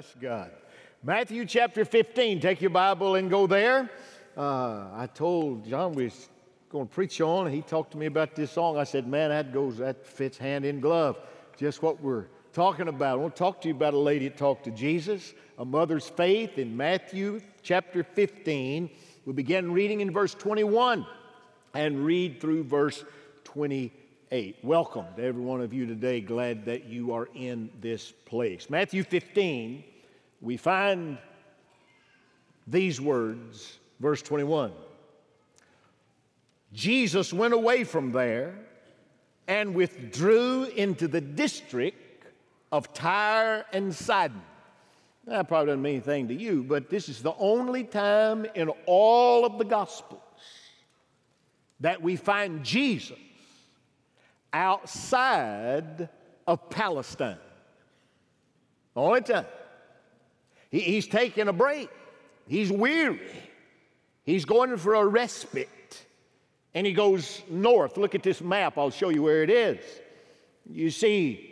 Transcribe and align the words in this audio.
Bless 0.00 0.14
God. 0.18 0.50
Matthew 1.02 1.44
chapter 1.44 1.84
15. 1.84 2.40
Take 2.40 2.62
your 2.62 2.70
Bible 2.70 3.16
and 3.16 3.28
go 3.28 3.46
there. 3.46 3.90
Uh, 4.34 4.86
I 4.94 5.06
told 5.12 5.66
John 5.68 5.92
we 5.92 6.04
was 6.04 6.30
going 6.70 6.88
to 6.88 6.94
preach 6.94 7.20
on. 7.20 7.44
And 7.44 7.54
he 7.54 7.60
talked 7.60 7.90
to 7.90 7.98
me 7.98 8.06
about 8.06 8.34
this 8.34 8.50
song. 8.50 8.78
I 8.78 8.84
said, 8.84 9.06
"Man, 9.06 9.28
that 9.28 9.52
goes, 9.52 9.76
that 9.76 10.06
fits 10.06 10.38
hand 10.38 10.64
in 10.64 10.80
glove. 10.80 11.18
Just 11.58 11.82
what 11.82 12.00
we're 12.00 12.28
talking 12.54 12.88
about. 12.88 13.18
I 13.18 13.20
want 13.20 13.36
to 13.36 13.38
talk 13.38 13.60
to 13.60 13.68
you 13.68 13.74
about 13.74 13.92
a 13.92 13.98
lady 13.98 14.26
that 14.28 14.38
talked 14.38 14.64
to 14.64 14.70
Jesus, 14.70 15.34
a 15.58 15.66
mother's 15.66 16.08
faith 16.08 16.56
in 16.56 16.74
Matthew 16.74 17.42
chapter 17.62 18.02
15. 18.02 18.88
We 19.26 19.32
begin 19.34 19.70
reading 19.70 20.00
in 20.00 20.10
verse 20.10 20.32
21 20.32 21.04
and 21.74 22.06
read 22.06 22.40
through 22.40 22.64
verse 22.64 23.04
28. 23.44 24.56
Welcome 24.62 25.04
to 25.16 25.22
every 25.22 25.42
one 25.42 25.60
of 25.60 25.74
you 25.74 25.84
today. 25.84 26.22
Glad 26.22 26.64
that 26.64 26.86
you 26.86 27.12
are 27.12 27.28
in 27.34 27.68
this 27.82 28.12
place. 28.24 28.70
Matthew 28.70 29.04
15, 29.04 29.84
we 30.40 30.56
find 30.56 31.18
these 32.66 33.00
words, 33.00 33.78
verse 33.98 34.22
21. 34.22 34.72
Jesus 36.72 37.32
went 37.32 37.52
away 37.52 37.84
from 37.84 38.12
there 38.12 38.54
and 39.48 39.74
withdrew 39.74 40.64
into 40.64 41.08
the 41.08 41.20
district 41.20 42.26
of 42.70 42.92
Tyre 42.94 43.66
and 43.72 43.94
Sidon. 43.94 44.40
That 45.26 45.48
probably 45.48 45.66
doesn't 45.66 45.82
mean 45.82 45.94
anything 45.94 46.28
to 46.28 46.34
you, 46.34 46.62
but 46.62 46.88
this 46.88 47.08
is 47.08 47.22
the 47.22 47.34
only 47.38 47.84
time 47.84 48.46
in 48.54 48.70
all 48.86 49.44
of 49.44 49.58
the 49.58 49.64
Gospels 49.64 50.20
that 51.80 52.00
we 52.00 52.16
find 52.16 52.64
Jesus 52.64 53.18
outside 54.52 56.08
of 56.46 56.70
Palestine. 56.70 57.38
Only 58.94 59.22
time. 59.22 59.46
He, 60.70 60.80
he's 60.80 61.06
taking 61.06 61.48
a 61.48 61.52
break. 61.52 61.90
He's 62.46 62.70
weary. 62.70 63.20
He's 64.24 64.44
going 64.44 64.76
for 64.76 64.94
a 64.94 65.06
respite. 65.06 66.06
And 66.74 66.86
he 66.86 66.92
goes 66.92 67.42
north. 67.48 67.96
Look 67.96 68.14
at 68.14 68.22
this 68.22 68.40
map. 68.40 68.78
I'll 68.78 68.90
show 68.90 69.08
you 69.08 69.22
where 69.22 69.42
it 69.42 69.50
is. 69.50 69.84
You 70.68 70.90
see 70.90 71.50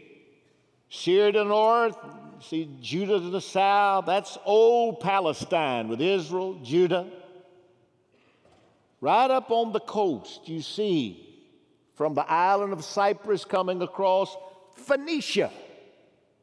Syria 0.91 1.33
to 1.33 1.39
the 1.39 1.45
north, 1.45 1.97
see 2.41 2.69
Judah 2.81 3.19
to 3.19 3.31
the 3.31 3.41
south. 3.41 4.07
That's 4.07 4.39
old 4.45 5.01
Palestine 5.01 5.89
with 5.89 6.01
Israel, 6.01 6.55
Judah. 6.63 7.07
Right 9.01 9.31
up 9.31 9.51
on 9.51 9.73
the 9.73 9.81
coast, 9.81 10.49
you 10.49 10.61
see 10.61 11.25
from 11.95 12.15
the 12.15 12.29
island 12.31 12.73
of 12.73 12.85
Cyprus 12.85 13.45
coming 13.45 13.83
across 13.83 14.37
Phoenicia. 14.77 15.51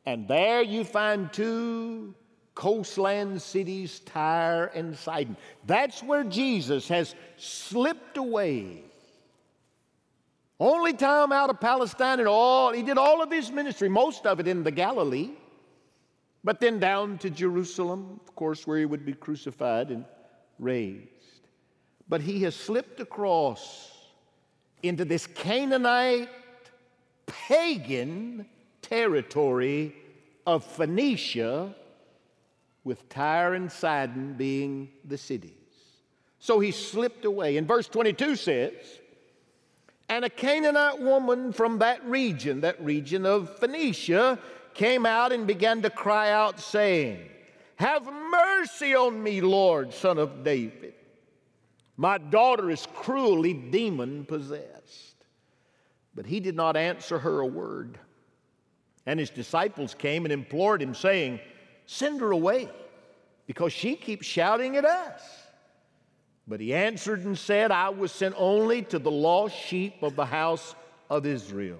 And 0.05 0.28
there 0.28 0.61
you 0.61 0.83
find 0.83 1.31
two 1.31 2.13
coastland 2.56 3.42
cities, 3.42 4.00
Tyre 4.00 4.72
and 4.73 4.98
Sidon. 4.98 5.38
That's 5.67 6.02
where 6.02 6.23
Jesus 6.23 6.88
has 6.88 7.14
slipped 7.38 8.17
away. 8.17 8.84
Only 10.59 10.94
time 10.94 11.34
out 11.34 11.50
of 11.50 11.59
Palestine 11.59 12.20
and 12.20 12.30
all, 12.30 12.72
he 12.72 12.81
did 12.81 12.97
all 12.97 13.22
of 13.22 13.30
his 13.30 13.52
ministry, 13.52 13.89
most 13.89 14.25
of 14.25 14.39
it 14.39 14.47
in 14.47 14.64
the 14.64 14.72
Galilee, 14.72 15.31
but 16.45 16.62
then 16.62 16.80
down 16.80 17.17
to 17.20 17.30
Jerusalem, 17.30 18.22
of 18.25 18.36
course, 18.36 18.66
where 18.66 18.80
he 18.80 18.86
would 18.86 19.06
be 19.06 19.14
crucified 19.14 19.92
and 19.92 20.06
raised. 20.58 21.09
But 22.08 22.22
he 22.22 22.44
has 22.44 22.56
slipped 22.56 23.02
across 23.02 23.92
into 24.81 25.03
this 25.03 25.28
Canaanite 25.28 26.30
pagan 27.25 28.45
territory 28.81 29.95
of 30.45 30.64
Phoenicia, 30.64 31.75
with 32.86 33.09
Tyre 33.09 33.55
and 33.55 33.69
Sidon 33.69 34.36
being 34.36 34.89
the 35.03 35.17
cities. 35.17 35.52
So 36.39 36.59
he 36.59 36.72
slipped 36.72 37.25
away. 37.25 37.58
And 37.58 37.67
verse 37.67 37.88
22 37.88 38.36
says, 38.38 38.73
And 40.07 40.23
a 40.23 40.29
Canaanite 40.29 41.01
woman 41.01 41.51
from 41.51 41.79
that 41.79 42.06
region, 42.06 42.62
that 42.62 42.81
region 42.81 43.25
of 43.25 43.57
Phoenicia, 43.57 44.40
came 44.75 45.06
out 45.06 45.31
and 45.31 45.47
began 45.47 45.81
to 45.81 45.90
cry 45.90 46.31
out, 46.31 46.59
saying, 46.59 47.28
Have 47.78 48.06
mercy 48.06 48.94
on 48.94 49.22
me, 49.22 49.41
Lord, 49.41 49.91
son 49.94 50.19
of 50.19 50.44
David. 50.44 50.94
My 51.97 52.19
daughter 52.19 52.69
is 52.69 52.88
cruelly 52.94 53.53
demon 53.53 54.25
possessed. 54.25 55.25
But 56.13 56.25
he 56.25 56.40
did 56.40 56.56
not 56.56 56.78
answer 56.78 57.17
her 57.19 57.40
a 57.40 57.46
word. 57.46 57.97
And 59.06 59.19
his 59.19 59.29
disciples 59.29 59.94
came 59.94 60.25
and 60.25 60.31
implored 60.31 60.81
him, 60.81 60.94
saying, 60.94 61.40
Send 61.85 62.22
her 62.22 62.31
away, 62.31 62.69
because 63.47 63.73
she 63.73 63.96
keeps 63.96 64.25
shouting 64.25 64.75
at 64.75 64.85
us. 64.85 65.22
But 66.47 66.59
he 66.59 66.73
answered 66.73 67.25
and 67.25 67.38
said, 67.38 67.72
I 67.72 67.90
was 67.90 68.12
sent 68.12 68.35
only 68.38 68.84
to 68.84 69.00
the 69.00 69.12
lost 69.12 69.56
sheep 69.56 70.03
of 70.03 70.16
the 70.16 70.25
house 70.25 70.75
of 71.09 71.25
Israel. 71.25 71.79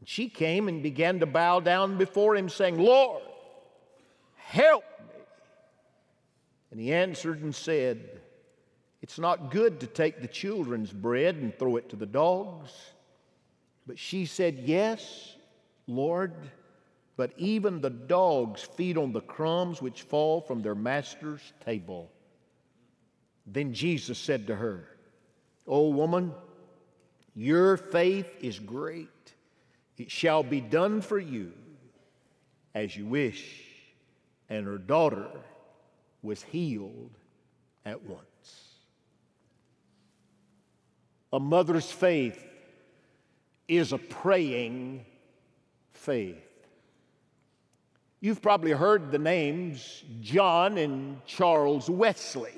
And 0.00 0.08
she 0.08 0.28
came 0.28 0.68
and 0.68 0.82
began 0.82 1.20
to 1.20 1.26
bow 1.26 1.60
down 1.60 1.98
before 1.98 2.34
him, 2.34 2.48
saying, 2.48 2.78
Lord, 2.78 3.22
help 4.36 4.84
me. 5.00 5.22
And 6.70 6.80
he 6.80 6.92
answered 6.92 7.42
and 7.42 7.54
said, 7.54 8.20
It's 9.02 9.18
not 9.18 9.50
good 9.50 9.80
to 9.80 9.86
take 9.86 10.20
the 10.20 10.28
children's 10.28 10.92
bread 10.92 11.36
and 11.36 11.56
throw 11.58 11.76
it 11.76 11.90
to 11.90 11.96
the 11.96 12.06
dogs. 12.06 12.72
But 13.86 13.98
she 13.98 14.24
said, 14.24 14.60
Yes, 14.64 15.36
Lord, 15.86 16.32
but 17.16 17.32
even 17.36 17.80
the 17.80 17.90
dogs 17.90 18.62
feed 18.62 18.96
on 18.96 19.12
the 19.12 19.20
crumbs 19.20 19.82
which 19.82 20.02
fall 20.02 20.40
from 20.40 20.62
their 20.62 20.74
master's 20.74 21.52
table. 21.64 22.10
Then 23.46 23.74
Jesus 23.74 24.18
said 24.18 24.46
to 24.46 24.56
her, 24.56 24.88
O 25.66 25.88
woman, 25.88 26.32
your 27.34 27.76
faith 27.76 28.30
is 28.40 28.58
great. 28.58 29.08
It 29.98 30.10
shall 30.10 30.42
be 30.42 30.60
done 30.60 31.00
for 31.00 31.18
you 31.18 31.52
as 32.74 32.96
you 32.96 33.06
wish. 33.06 33.64
And 34.48 34.66
her 34.66 34.78
daughter 34.78 35.28
was 36.22 36.42
healed 36.42 37.10
at 37.84 38.02
once. 38.02 38.26
A 41.32 41.40
mother's 41.40 41.90
faith 41.90 42.42
is 43.68 43.92
a 43.92 43.98
praying 43.98 45.06
faith. 45.92 46.51
You've 48.22 48.40
probably 48.40 48.70
heard 48.70 49.10
the 49.10 49.18
names 49.18 50.04
John 50.20 50.78
and 50.78 51.26
Charles 51.26 51.90
Wesley. 51.90 52.56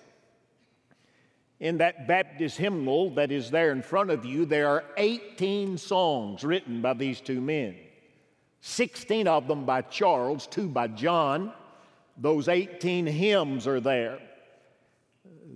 In 1.59 1.79
that 1.79 2.07
Baptist 2.07 2.59
hymnal 2.59 3.09
that 3.15 3.33
is 3.33 3.51
there 3.51 3.73
in 3.73 3.81
front 3.81 4.11
of 4.11 4.27
you, 4.27 4.45
there 4.45 4.69
are 4.69 4.85
18 4.99 5.79
songs 5.79 6.45
written 6.45 6.83
by 6.83 6.93
these 6.93 7.23
two 7.23 7.41
men. 7.41 7.77
16 8.61 9.27
of 9.27 9.49
them 9.49 9.65
by 9.65 9.81
Charles, 9.81 10.47
two 10.47 10.69
by 10.69 10.87
John. 10.87 11.51
Those 12.19 12.49
18 12.49 13.07
hymns 13.07 13.67
are 13.67 13.81
there. 13.81 14.19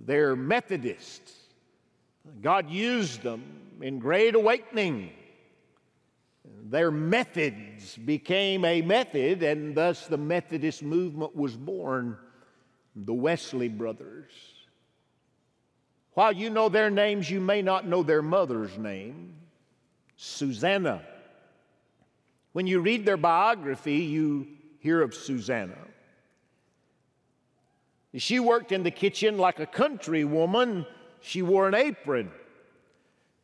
They're 0.07 0.35
Methodists. 0.35 1.33
God 2.41 2.67
used 2.71 3.21
them 3.21 3.43
in 3.79 3.99
Great 3.99 4.33
Awakening 4.33 5.11
their 6.69 6.91
methods 6.91 7.97
became 7.97 8.63
a 8.63 8.81
method, 8.81 9.43
and 9.43 9.75
thus 9.75 10.07
the 10.07 10.17
Methodist 10.17 10.83
movement 10.83 11.35
was 11.35 11.55
born, 11.55 12.17
the 12.95 13.13
Wesley 13.13 13.69
brothers. 13.69 14.31
While 16.13 16.33
you 16.33 16.49
know 16.49 16.69
their 16.69 16.89
names, 16.89 17.29
you 17.29 17.39
may 17.39 17.61
not 17.61 17.87
know 17.87 18.03
their 18.03 18.21
mother's 18.21 18.77
name, 18.77 19.35
Susanna. 20.17 21.01
When 22.51 22.67
you 22.67 22.81
read 22.81 23.05
their 23.05 23.17
biography, 23.17 23.97
you 23.97 24.47
hear 24.79 25.01
of 25.01 25.13
Susanna. 25.15 25.77
She 28.15 28.39
worked 28.39 28.71
in 28.71 28.83
the 28.83 28.91
kitchen 28.91 29.37
like 29.37 29.59
a 29.59 29.65
country 29.65 30.23
woman. 30.23 30.85
She 31.21 31.41
wore 31.41 31.67
an 31.67 31.75
apron. 31.75 32.31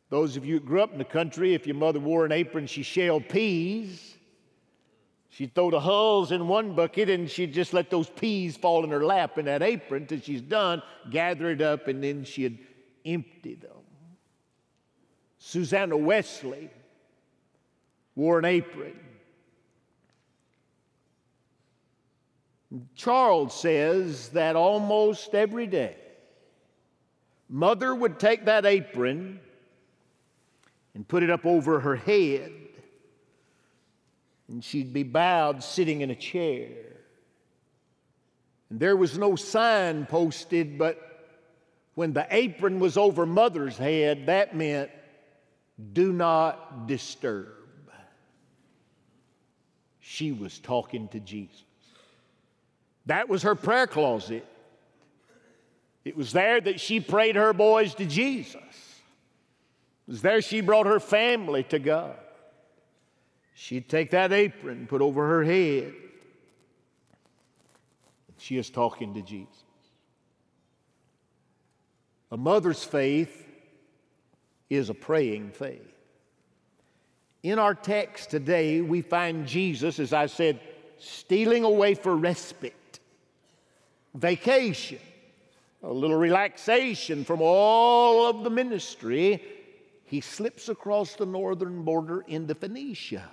Those 0.08 0.36
of 0.36 0.44
you 0.44 0.54
who 0.54 0.60
grew 0.60 0.82
up 0.82 0.92
in 0.92 0.98
the 0.98 1.04
country, 1.04 1.54
if 1.54 1.66
your 1.66 1.76
mother 1.76 1.98
wore 1.98 2.24
an 2.24 2.32
apron, 2.32 2.66
she 2.66 2.82
shelled 2.82 3.28
peas. 3.28 4.14
She'd 5.30 5.54
throw 5.54 5.70
the 5.70 5.80
hulls 5.80 6.32
in 6.32 6.48
one 6.48 6.74
bucket 6.74 7.10
and 7.10 7.28
she'd 7.28 7.52
just 7.52 7.74
let 7.74 7.90
those 7.90 8.08
peas 8.08 8.56
fall 8.56 8.84
in 8.84 8.90
her 8.90 9.04
lap 9.04 9.36
in 9.36 9.44
that 9.46 9.62
apron 9.62 10.06
till 10.06 10.20
she's 10.20 10.40
done, 10.40 10.80
gather 11.10 11.50
it 11.50 11.60
up, 11.60 11.88
and 11.88 12.02
then 12.02 12.24
she'd 12.24 12.58
empty 13.04 13.54
them. 13.54 13.70
Susanna 15.38 15.96
Wesley 15.96 16.70
wore 18.14 18.38
an 18.38 18.44
apron. 18.44 18.98
Charles 22.94 23.58
says 23.58 24.30
that 24.30 24.56
almost 24.56 25.34
every 25.34 25.66
day, 25.66 25.96
mother 27.48 27.94
would 27.94 28.18
take 28.18 28.46
that 28.46 28.64
apron 28.64 29.40
and 30.96 31.06
put 31.06 31.22
it 31.22 31.28
up 31.28 31.44
over 31.44 31.78
her 31.78 31.94
head. 31.94 32.50
And 34.48 34.64
she'd 34.64 34.94
be 34.94 35.02
bowed 35.02 35.62
sitting 35.62 36.00
in 36.00 36.10
a 36.10 36.14
chair. 36.14 36.70
And 38.70 38.80
there 38.80 38.96
was 38.96 39.18
no 39.18 39.36
sign 39.36 40.06
posted, 40.06 40.78
but 40.78 40.98
when 41.96 42.14
the 42.14 42.26
apron 42.30 42.80
was 42.80 42.96
over 42.96 43.26
mother's 43.26 43.76
head, 43.76 44.26
that 44.26 44.56
meant 44.56 44.90
do 45.92 46.14
not 46.14 46.86
disturb. 46.86 47.48
She 50.00 50.32
was 50.32 50.58
talking 50.58 51.08
to 51.08 51.20
Jesus. 51.20 51.62
That 53.04 53.28
was 53.28 53.42
her 53.42 53.54
prayer 53.54 53.86
closet. 53.86 54.46
It 56.06 56.16
was 56.16 56.32
there 56.32 56.58
that 56.58 56.80
she 56.80 57.00
prayed 57.00 57.36
her 57.36 57.52
boys 57.52 57.94
to 57.96 58.06
Jesus. 58.06 58.62
Was 60.06 60.22
there 60.22 60.40
she 60.40 60.60
brought 60.60 60.86
her 60.86 61.00
family 61.00 61.64
to 61.64 61.78
God. 61.78 62.16
She'd 63.54 63.88
take 63.88 64.10
that 64.10 64.32
apron, 64.32 64.86
put 64.86 65.00
over 65.00 65.26
her 65.26 65.42
head. 65.42 65.94
She 68.38 68.58
is 68.58 68.70
talking 68.70 69.14
to 69.14 69.22
Jesus. 69.22 69.64
A 72.30 72.36
mother's 72.36 72.84
faith 72.84 73.46
is 74.68 74.90
a 74.90 74.94
praying 74.94 75.52
faith. 75.52 75.80
In 77.42 77.58
our 77.58 77.74
text 77.74 78.30
today, 78.30 78.80
we 78.80 79.00
find 79.00 79.46
Jesus, 79.46 79.98
as 80.00 80.12
I 80.12 80.26
said, 80.26 80.60
stealing 80.98 81.64
away 81.64 81.94
for 81.94 82.16
respite, 82.16 82.98
vacation, 84.14 84.98
a 85.82 85.92
little 85.92 86.16
relaxation 86.16 87.24
from 87.24 87.40
all 87.40 88.28
of 88.28 88.42
the 88.42 88.50
ministry. 88.50 89.40
He 90.06 90.20
slips 90.20 90.68
across 90.68 91.14
the 91.14 91.26
northern 91.26 91.82
border 91.82 92.22
into 92.26 92.54
Phoenicia. 92.54 93.28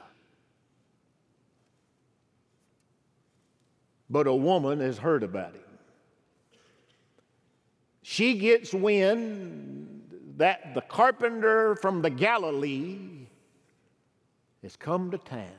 but 4.13 4.27
a 4.27 4.33
woman 4.33 4.79
has 4.79 4.99
heard 4.99 5.23
about 5.23 5.55
him. 5.55 5.61
She 8.03 8.37
gets 8.37 8.71
wind 8.71 10.03
that 10.37 10.75
the 10.75 10.81
carpenter 10.81 11.75
from 11.75 12.03
the 12.03 12.11
Galilee 12.11 13.25
has 14.61 14.75
come 14.75 15.09
to 15.09 15.17
town. 15.17 15.49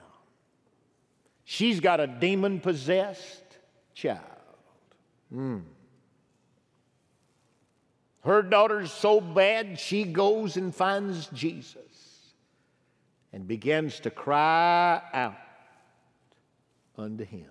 She's 1.42 1.80
got 1.80 1.98
a 1.98 2.06
demon 2.06 2.60
possessed 2.60 3.42
child. 3.92 4.20
Mm. 5.34 5.62
Her 8.24 8.42
daughter's 8.42 8.90
so 8.90 9.20
bad, 9.20 9.78
she 9.78 10.04
goes 10.04 10.56
and 10.56 10.74
finds 10.74 11.26
Jesus 11.28 11.78
and 13.32 13.46
begins 13.46 14.00
to 14.00 14.10
cry 14.10 15.02
out 15.12 15.36
unto 16.96 17.24
him. 17.24 17.50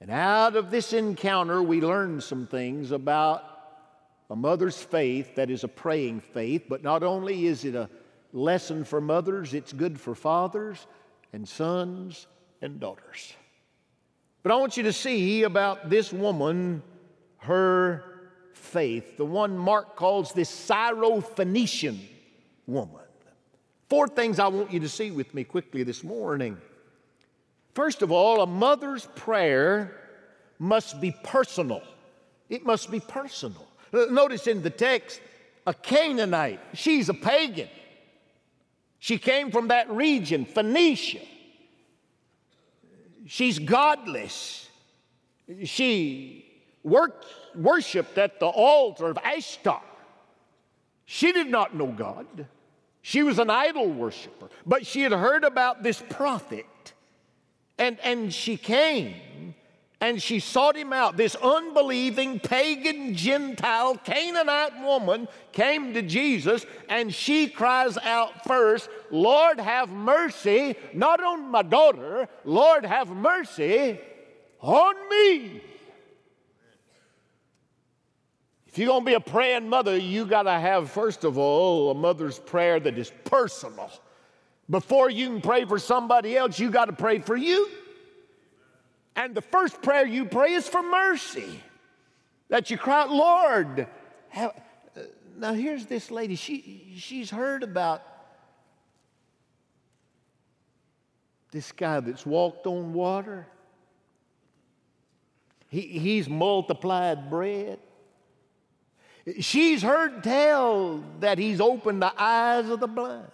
And 0.00 0.12
out 0.12 0.54
of 0.54 0.70
this 0.70 0.92
encounter, 0.92 1.60
we 1.60 1.80
learn 1.80 2.20
some 2.20 2.46
things 2.46 2.92
about 2.92 3.42
a 4.30 4.36
mother's 4.36 4.80
faith 4.80 5.34
that 5.34 5.50
is 5.50 5.64
a 5.64 5.68
praying 5.68 6.20
faith, 6.20 6.66
but 6.68 6.84
not 6.84 7.02
only 7.02 7.46
is 7.46 7.64
it 7.64 7.74
a 7.74 7.90
lesson 8.32 8.84
for 8.84 9.00
mothers, 9.00 9.54
it's 9.54 9.72
good 9.72 9.98
for 9.98 10.14
fathers 10.14 10.86
and 11.32 11.48
sons 11.48 12.28
and 12.62 12.78
daughters. 12.78 13.32
But 14.44 14.52
I 14.52 14.56
want 14.56 14.76
you 14.76 14.84
to 14.84 14.92
see 14.92 15.42
about 15.42 15.90
this 15.90 16.12
woman, 16.12 16.82
her 17.38 18.07
faith, 18.58 19.16
the 19.16 19.24
one 19.24 19.56
Mark 19.56 19.96
calls 19.96 20.32
this 20.32 20.50
Syrophoenician 20.50 21.98
woman. 22.66 23.00
Four 23.88 24.08
things 24.08 24.38
I 24.38 24.48
want 24.48 24.70
you 24.70 24.80
to 24.80 24.88
see 24.88 25.10
with 25.10 25.34
me 25.34 25.44
quickly 25.44 25.82
this 25.82 26.04
morning. 26.04 26.58
First 27.74 28.02
of 28.02 28.12
all, 28.12 28.42
a 28.42 28.46
mother's 28.46 29.06
prayer 29.14 29.98
must 30.58 31.00
be 31.00 31.14
personal. 31.22 31.82
It 32.50 32.66
must 32.66 32.90
be 32.90 33.00
personal. 33.00 33.66
Uh, 33.92 34.06
notice 34.10 34.46
in 34.46 34.62
the 34.62 34.70
text, 34.70 35.20
a 35.66 35.72
Canaanite, 35.72 36.60
she's 36.74 37.08
a 37.08 37.14
pagan. 37.14 37.68
She 38.98 39.16
came 39.16 39.50
from 39.50 39.68
that 39.68 39.90
region, 39.90 40.44
Phoenicia. 40.44 41.20
She's 43.26 43.58
godless. 43.58 44.68
She 45.64 46.37
worked, 46.88 47.26
worshiped 47.54 48.18
at 48.18 48.40
the 48.40 48.46
altar 48.46 49.06
of 49.06 49.16
Ashtar. 49.16 49.82
She 51.04 51.32
did 51.32 51.48
not 51.48 51.74
know 51.74 51.86
God. 51.86 52.46
She 53.02 53.22
was 53.22 53.38
an 53.38 53.48
idol 53.48 53.88
worshiper, 53.88 54.48
but 54.66 54.86
she 54.86 55.02
had 55.02 55.12
heard 55.12 55.44
about 55.44 55.82
this 55.82 56.02
prophet 56.10 56.66
and, 57.78 57.98
and 58.00 58.34
she 58.34 58.56
came 58.56 59.54
and 60.00 60.22
she 60.22 60.40
sought 60.40 60.76
him 60.76 60.92
out. 60.92 61.16
This 61.16 61.34
unbelieving, 61.36 62.40
pagan, 62.40 63.14
Gentile, 63.14 63.96
Canaanite 63.96 64.80
woman 64.82 65.28
came 65.52 65.94
to 65.94 66.02
Jesus 66.02 66.66
and 66.88 67.14
she 67.14 67.48
cries 67.48 67.96
out 67.98 68.44
first, 68.44 68.90
Lord, 69.10 69.58
have 69.58 69.90
mercy, 69.90 70.76
not 70.92 71.22
on 71.22 71.50
my 71.50 71.62
daughter, 71.62 72.28
Lord, 72.44 72.84
have 72.84 73.08
mercy 73.08 73.98
on 74.60 74.94
me. 75.08 75.62
If 78.78 78.82
you're 78.82 78.92
going 78.92 79.06
to 79.06 79.10
be 79.10 79.14
a 79.14 79.20
praying 79.20 79.68
mother, 79.68 79.96
you 79.96 80.24
got 80.24 80.44
to 80.44 80.52
have, 80.52 80.88
first 80.88 81.24
of 81.24 81.36
all, 81.36 81.90
a 81.90 81.94
mother's 81.94 82.38
prayer 82.38 82.78
that 82.78 82.96
is 82.96 83.10
personal. 83.24 83.90
Before 84.70 85.10
you 85.10 85.30
can 85.30 85.40
pray 85.40 85.64
for 85.64 85.80
somebody 85.80 86.36
else, 86.36 86.60
you 86.60 86.70
got 86.70 86.84
to 86.84 86.92
pray 86.92 87.18
for 87.18 87.34
you. 87.34 87.68
And 89.16 89.34
the 89.34 89.40
first 89.40 89.82
prayer 89.82 90.06
you 90.06 90.26
pray 90.26 90.52
is 90.52 90.68
for 90.68 90.80
mercy. 90.80 91.60
That 92.50 92.70
you 92.70 92.78
cry, 92.78 93.02
out, 93.02 93.10
Lord. 93.10 93.88
Have, 94.28 94.52
now 95.36 95.54
here's 95.54 95.86
this 95.86 96.12
lady. 96.12 96.36
She, 96.36 96.94
she's 96.98 97.30
heard 97.30 97.64
about 97.64 98.04
this 101.50 101.72
guy 101.72 101.98
that's 101.98 102.24
walked 102.24 102.68
on 102.68 102.92
water. 102.92 103.48
He, 105.68 105.80
he's 105.80 106.28
multiplied 106.28 107.28
bread. 107.28 107.80
She's 109.40 109.82
heard 109.82 110.22
tell 110.22 111.02
that 111.20 111.38
he's 111.38 111.60
opened 111.60 112.02
the 112.02 112.12
eyes 112.20 112.68
of 112.68 112.80
the 112.80 112.86
blind. 112.86 113.26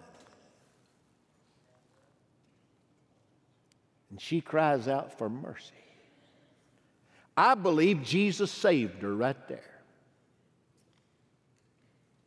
And 4.10 4.20
she 4.20 4.40
cries 4.40 4.88
out 4.88 5.18
for 5.18 5.28
mercy. 5.28 5.72
I 7.36 7.54
believe 7.54 8.02
Jesus 8.02 8.50
saved 8.50 9.02
her 9.02 9.14
right 9.14 9.48
there. 9.48 9.70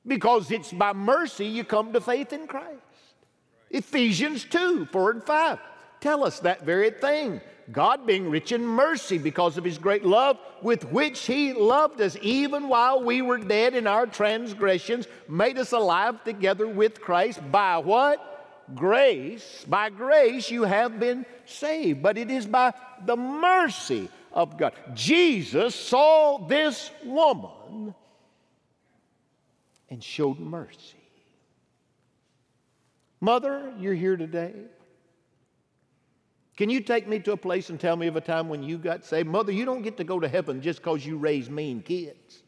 Because 0.06 0.52
it's 0.52 0.72
by 0.72 0.94
mercy 0.94 1.46
you 1.46 1.64
come 1.64 1.94
to 1.94 2.02
faith 2.02 2.34
in 2.34 2.48
Christ. 2.48 2.82
Ephesians 3.70 4.46
2 4.46 4.86
4 4.86 5.12
and 5.12 5.24
5 5.24 5.60
tell 6.00 6.24
us 6.24 6.40
that 6.42 6.64
very 6.64 6.92
thing. 6.92 7.42
God 7.72 8.06
being 8.06 8.30
rich 8.30 8.52
in 8.52 8.66
mercy 8.66 9.18
because 9.18 9.58
of 9.58 9.64
his 9.64 9.78
great 9.78 10.06
love 10.06 10.38
with 10.62 10.86
which 10.92 11.26
he 11.26 11.54
loved 11.54 12.00
us, 12.00 12.16
even 12.22 12.70
while 12.70 13.04
we 13.04 13.22
were 13.22 13.38
dead 13.38 13.76
in 13.76 13.88
our 13.88 14.06
transgressions, 14.06 15.08
made 15.28 15.58
us 15.58 15.74
alive 15.74 16.24
together 16.24 16.68
with 16.68 17.02
Christ 17.02 17.40
by 17.52 17.78
what? 17.78 18.38
grace, 18.76 19.66
by 19.68 19.90
grace 19.90 20.52
you 20.52 20.64
have 20.64 21.00
been 21.00 21.26
saved, 21.46 22.02
but 22.02 22.18
it 22.18 22.30
is 22.30 22.46
by 22.46 22.74
the 23.06 23.16
mercy 23.16 24.10
of 24.34 24.58
God. 24.58 24.74
Jesus 24.94 25.76
saw 25.76 26.38
this 26.48 26.92
woman 27.04 27.94
and 29.90 30.04
showed 30.04 30.40
mercy. 30.40 30.98
Mother, 33.20 33.74
you're 33.80 33.94
here 33.94 34.18
today. 34.18 34.54
Can 36.58 36.72
you 36.72 36.82
take 36.82 37.08
me 37.08 37.20
to 37.20 37.34
a 37.34 37.38
place 37.38 37.70
and 37.70 37.80
tell 37.80 37.96
me 37.96 38.08
of 38.08 38.16
a 38.16 38.22
time 38.22 38.50
when 38.50 38.64
you 38.64 38.80
got 38.80 39.06
saved? 39.06 39.30
Mother, 39.30 39.52
you 39.52 39.64
don't 39.64 39.84
get 39.84 39.96
to 39.98 40.04
go 40.04 40.20
to 40.20 40.28
heaven 40.28 40.60
just 40.60 40.80
because 40.80 41.06
you 41.06 41.16
raise 41.18 41.52
mean 41.52 41.84
kids. 41.84 42.42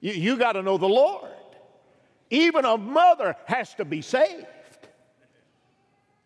You, 0.00 0.12
you 0.12 0.36
got 0.36 0.52
to 0.52 0.62
know 0.62 0.76
the 0.76 0.88
Lord. 0.88 1.30
Even 2.30 2.64
a 2.64 2.76
mother 2.76 3.36
has 3.46 3.74
to 3.74 3.84
be 3.84 4.02
saved. 4.02 4.46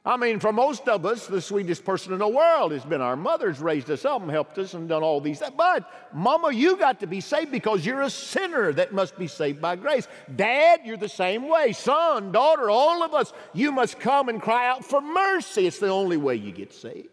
I 0.04 0.16
mean, 0.16 0.40
for 0.40 0.52
most 0.52 0.88
of 0.88 1.06
us, 1.06 1.28
the 1.28 1.40
sweetest 1.40 1.84
person 1.84 2.12
in 2.12 2.18
the 2.18 2.26
world 2.26 2.72
has 2.72 2.84
been 2.84 3.00
our 3.00 3.14
mothers, 3.14 3.60
raised 3.60 3.88
us 3.88 4.04
up 4.04 4.20
and 4.20 4.30
helped 4.32 4.58
us 4.58 4.74
and 4.74 4.88
done 4.88 5.04
all 5.04 5.20
these 5.20 5.38
things. 5.38 5.52
But, 5.56 5.88
Mama, 6.12 6.52
you 6.52 6.76
got 6.76 6.98
to 7.00 7.06
be 7.06 7.20
saved 7.20 7.52
because 7.52 7.86
you're 7.86 8.02
a 8.02 8.10
sinner 8.10 8.72
that 8.72 8.92
must 8.92 9.16
be 9.16 9.28
saved 9.28 9.60
by 9.60 9.76
grace. 9.76 10.08
Dad, 10.34 10.80
you're 10.84 10.96
the 10.96 11.08
same 11.08 11.48
way. 11.48 11.72
Son, 11.72 12.32
daughter, 12.32 12.68
all 12.68 13.04
of 13.04 13.14
us, 13.14 13.32
you 13.52 13.70
must 13.70 14.00
come 14.00 14.28
and 14.28 14.42
cry 14.42 14.68
out 14.68 14.84
for 14.84 15.00
mercy. 15.00 15.68
It's 15.68 15.78
the 15.78 15.88
only 15.88 16.16
way 16.16 16.34
you 16.34 16.50
get 16.50 16.72
saved. 16.72 17.08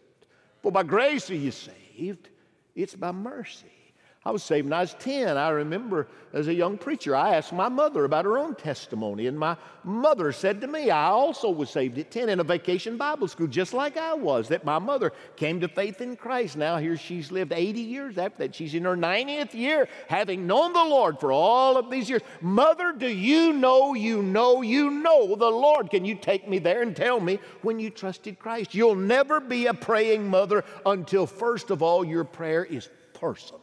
For 0.60 0.72
by 0.72 0.82
grace 0.82 1.30
are 1.30 1.36
you 1.36 1.52
saved, 1.52 2.28
it's 2.74 2.96
by 2.96 3.12
mercy. 3.12 3.79
I 4.22 4.32
was 4.32 4.42
saved 4.42 4.66
when 4.66 4.74
I 4.74 4.82
was 4.82 4.92
10. 4.98 5.38
I 5.38 5.48
remember 5.48 6.06
as 6.34 6.46
a 6.46 6.52
young 6.52 6.76
preacher, 6.76 7.16
I 7.16 7.36
asked 7.36 7.54
my 7.54 7.70
mother 7.70 8.04
about 8.04 8.26
her 8.26 8.36
own 8.36 8.54
testimony, 8.54 9.28
and 9.28 9.38
my 9.38 9.56
mother 9.82 10.30
said 10.30 10.60
to 10.60 10.66
me, 10.66 10.90
I 10.90 11.06
also 11.06 11.48
was 11.48 11.70
saved 11.70 11.96
at 11.98 12.10
10 12.10 12.28
in 12.28 12.38
a 12.38 12.44
vacation 12.44 12.98
Bible 12.98 13.28
school, 13.28 13.46
just 13.46 13.72
like 13.72 13.96
I 13.96 14.12
was, 14.12 14.48
that 14.48 14.62
my 14.62 14.78
mother 14.78 15.14
came 15.36 15.58
to 15.60 15.68
faith 15.68 16.02
in 16.02 16.16
Christ. 16.16 16.58
Now, 16.58 16.76
here 16.76 16.98
she's 16.98 17.32
lived 17.32 17.54
80 17.54 17.80
years 17.80 18.18
after 18.18 18.44
that. 18.44 18.54
She's 18.54 18.74
in 18.74 18.84
her 18.84 18.94
90th 18.94 19.54
year, 19.54 19.88
having 20.06 20.46
known 20.46 20.74
the 20.74 20.84
Lord 20.84 21.18
for 21.18 21.32
all 21.32 21.78
of 21.78 21.90
these 21.90 22.10
years. 22.10 22.20
Mother, 22.42 22.92
do 22.92 23.08
you 23.08 23.54
know, 23.54 23.94
you 23.94 24.22
know, 24.22 24.60
you 24.60 24.90
know 24.90 25.34
the 25.34 25.50
Lord? 25.50 25.88
Can 25.88 26.04
you 26.04 26.14
take 26.14 26.46
me 26.46 26.58
there 26.58 26.82
and 26.82 26.94
tell 26.94 27.20
me 27.20 27.38
when 27.62 27.80
you 27.80 27.88
trusted 27.88 28.38
Christ? 28.38 28.74
You'll 28.74 28.96
never 28.96 29.40
be 29.40 29.64
a 29.64 29.72
praying 29.72 30.28
mother 30.28 30.62
until, 30.84 31.26
first 31.26 31.70
of 31.70 31.82
all, 31.82 32.04
your 32.04 32.24
prayer 32.24 32.66
is 32.66 32.90
personal. 33.14 33.59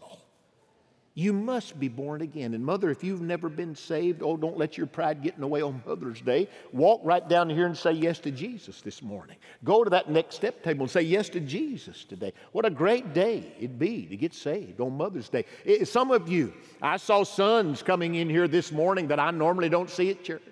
You 1.18 1.34
must 1.34 1.80
be 1.80 1.88
born 1.88 2.22
again. 2.22 2.54
And, 2.54 2.64
mother, 2.64 2.92
if 2.92 3.04
you've 3.04 3.24
never 3.24 3.50
been 3.50 3.74
saved, 3.74 4.22
oh, 4.22 4.38
don't 4.38 4.56
let 4.56 4.78
your 4.78 4.86
pride 4.86 5.24
get 5.24 5.34
in 5.34 5.42
the 5.42 5.48
way 5.48 5.64
on 5.64 5.82
Mother's 5.84 6.22
Day. 6.22 6.48
Walk 6.72 7.02
right 7.04 7.28
down 7.28 7.50
here 7.50 7.66
and 7.66 7.76
say 7.76 7.94
yes 7.94 8.20
to 8.20 8.30
Jesus 8.30 8.82
this 8.82 9.02
morning. 9.02 9.36
Go 9.64 9.84
to 9.84 9.90
that 9.90 10.12
next 10.12 10.36
step 10.36 10.62
table 10.64 10.84
and 10.84 10.92
say 10.92 11.02
yes 11.02 11.28
to 11.30 11.40
Jesus 11.40 12.04
today. 12.04 12.34
What 12.52 12.66
a 12.66 12.70
great 12.70 13.16
day 13.16 13.52
it'd 13.58 13.80
be 13.80 14.06
to 14.06 14.16
get 14.16 14.36
saved 14.36 14.80
on 14.80 14.96
Mother's 14.96 15.28
Day. 15.28 15.46
It, 15.66 15.88
some 15.88 16.12
of 16.12 16.30
you, 16.30 16.54
I 16.84 16.98
saw 16.98 17.24
sons 17.24 17.82
coming 17.82 18.14
in 18.14 18.30
here 18.30 18.48
this 18.48 18.72
morning 18.72 19.08
that 19.08 19.20
I 19.20 19.32
normally 19.32 19.70
don't 19.70 19.90
see 19.90 20.12
at 20.12 20.24
church. 20.24 20.44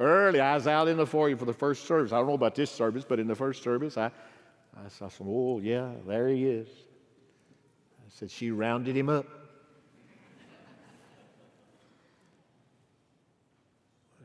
Early, 0.00 0.40
I 0.40 0.56
was 0.56 0.66
out 0.66 0.88
in 0.88 0.96
the 0.96 1.06
foyer 1.06 1.36
for 1.36 1.44
the 1.44 1.52
first 1.52 1.84
service. 1.86 2.10
I 2.12 2.16
don't 2.16 2.26
know 2.26 2.34
about 2.34 2.56
this 2.56 2.72
service, 2.72 3.04
but 3.08 3.20
in 3.20 3.28
the 3.28 3.36
first 3.36 3.62
service, 3.62 3.96
I, 3.96 4.06
I 4.76 4.88
saw 4.88 5.08
some, 5.08 5.28
oh, 5.30 5.60
yeah, 5.60 5.92
there 6.04 6.26
he 6.26 6.46
is 6.46 6.68
said 8.10 8.30
she 8.30 8.50
rounded 8.50 8.96
him 8.96 9.08
up. 9.08 9.26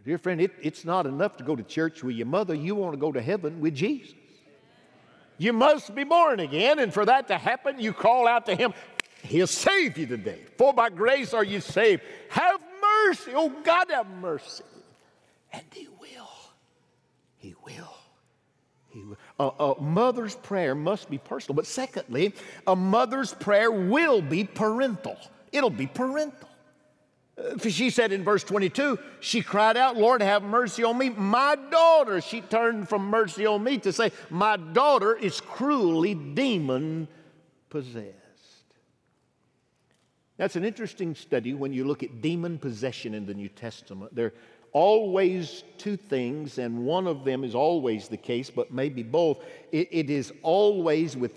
Dear 0.06 0.18
friend, 0.18 0.42
it, 0.42 0.52
it's 0.62 0.84
not 0.84 1.06
enough 1.06 1.38
to 1.38 1.44
go 1.44 1.56
to 1.56 1.64
church 1.64 2.04
with 2.04 2.16
your 2.16 2.28
mother. 2.28 2.54
You 2.54 2.76
want 2.76 2.94
to 2.94 2.98
go 2.98 3.12
to 3.12 3.22
heaven 3.22 3.62
with 3.62 3.74
Jesus. 3.74 4.14
You 5.38 5.54
must 5.54 5.96
be 5.96 6.04
born 6.04 6.40
again, 6.40 6.80
and 6.80 6.94
for 6.94 7.06
that 7.06 7.28
to 7.30 7.38
happen, 7.38 7.80
you 7.80 7.94
call 7.94 8.28
out 8.28 8.46
to 8.48 8.56
Him. 8.56 8.74
He'll 9.24 9.48
save 9.48 9.98
you 9.98 10.06
today. 10.06 10.42
For 10.58 10.74
by 10.74 10.90
grace 10.90 11.34
are 11.34 11.44
you 11.44 11.62
saved. 11.62 12.02
Have 12.30 12.62
mercy. 12.82 13.32
Oh, 13.34 13.50
God, 13.64 13.90
have 13.92 14.10
mercy. 14.10 14.64
And 15.52 15.64
He 15.74 15.88
will. 16.00 16.30
He 17.38 17.56
will. 17.66 17.96
A, 19.40 19.50
a, 19.60 19.82
mother's 19.82 20.36
prayer 20.36 20.76
must 20.76 21.10
be 21.10 21.18
personal. 21.18 21.56
But 21.56 21.66
secondly, 21.66 22.34
a 22.68 22.76
mother's 22.76 23.34
prayer 23.34 23.72
will 23.72 24.22
be 24.22 24.44
parental. 24.44 25.18
It'll 25.52 25.70
be 25.70 25.88
parental. 25.88 26.50
Uh, 27.38 27.58
she 27.70 27.90
said 27.90 28.12
in 28.12 28.24
verse 28.24 28.44
22, 28.44 29.00
she 29.20 29.42
cried 29.42 29.76
out, 29.76 29.98
Lord, 29.98 30.22
have 30.22 30.44
mercy 30.44 30.84
on 30.84 30.98
me. 30.98 31.10
My 31.10 31.58
daughter, 31.72 32.22
she 32.22 32.42
turned 32.42 32.88
from 32.88 33.06
mercy 33.08 33.46
on 33.46 33.64
me 33.64 33.80
to 33.80 33.92
say, 33.92 34.12
My 34.30 34.58
daughter 34.58 35.16
is 35.16 35.42
cruelly 35.42 36.14
demon 36.14 37.08
possessed. 37.70 38.14
That's 40.38 40.56
an 40.56 40.66
interesting 40.66 41.16
study 41.16 41.54
when 41.54 41.74
you 41.74 41.86
look 41.86 42.04
at 42.04 42.22
demon 42.22 42.58
possession 42.58 43.14
in 43.14 43.26
the 43.26 43.34
New 43.34 43.50
Testament. 43.50 44.16
There, 44.16 44.34
always 44.74 45.64
two 45.78 45.96
things, 45.96 46.58
and 46.58 46.86
one 46.86 47.08
of 47.08 47.24
them 47.24 47.44
is 47.44 47.56
always 47.56 48.08
the 48.08 48.18
case, 48.18 48.50
but 48.50 48.74
maybe 48.74 49.04
both. 49.04 49.44
it, 49.72 49.88
it 49.92 50.10
is 50.10 50.34
always 50.42 51.16
with 51.16 51.34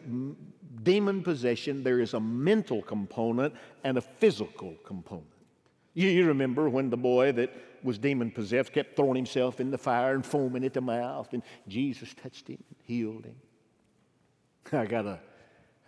demon 0.87 1.21
possession, 1.23 1.83
there 1.83 2.00
is 2.00 2.14
a 2.14 2.21
mental 2.21 2.81
component 2.81 3.52
and 3.85 3.99
a 3.99 4.00
physical 4.00 4.75
component. 4.85 5.26
You, 5.95 6.09
you 6.09 6.26
remember 6.26 6.69
when 6.71 6.90
the 6.90 6.97
boy 6.97 7.33
that 7.33 7.52
was 7.83 7.99
demon 7.99 8.31
possessed 8.31 8.73
kept 8.73 8.97
throwing 8.97 9.16
himself 9.16 9.61
in 9.61 9.71
the 9.71 9.78
fire 9.78 10.14
and 10.14 10.25
foaming 10.25 10.64
at 10.64 10.75
the 10.75 10.81
mouth, 10.81 11.33
and 11.33 11.43
Jesus 11.66 12.14
touched 12.14 12.49
him 12.49 12.62
and 12.69 12.76
healed 12.85 13.25
him. 13.25 13.37
I 14.73 14.87
got 14.87 15.07
a, 15.07 15.19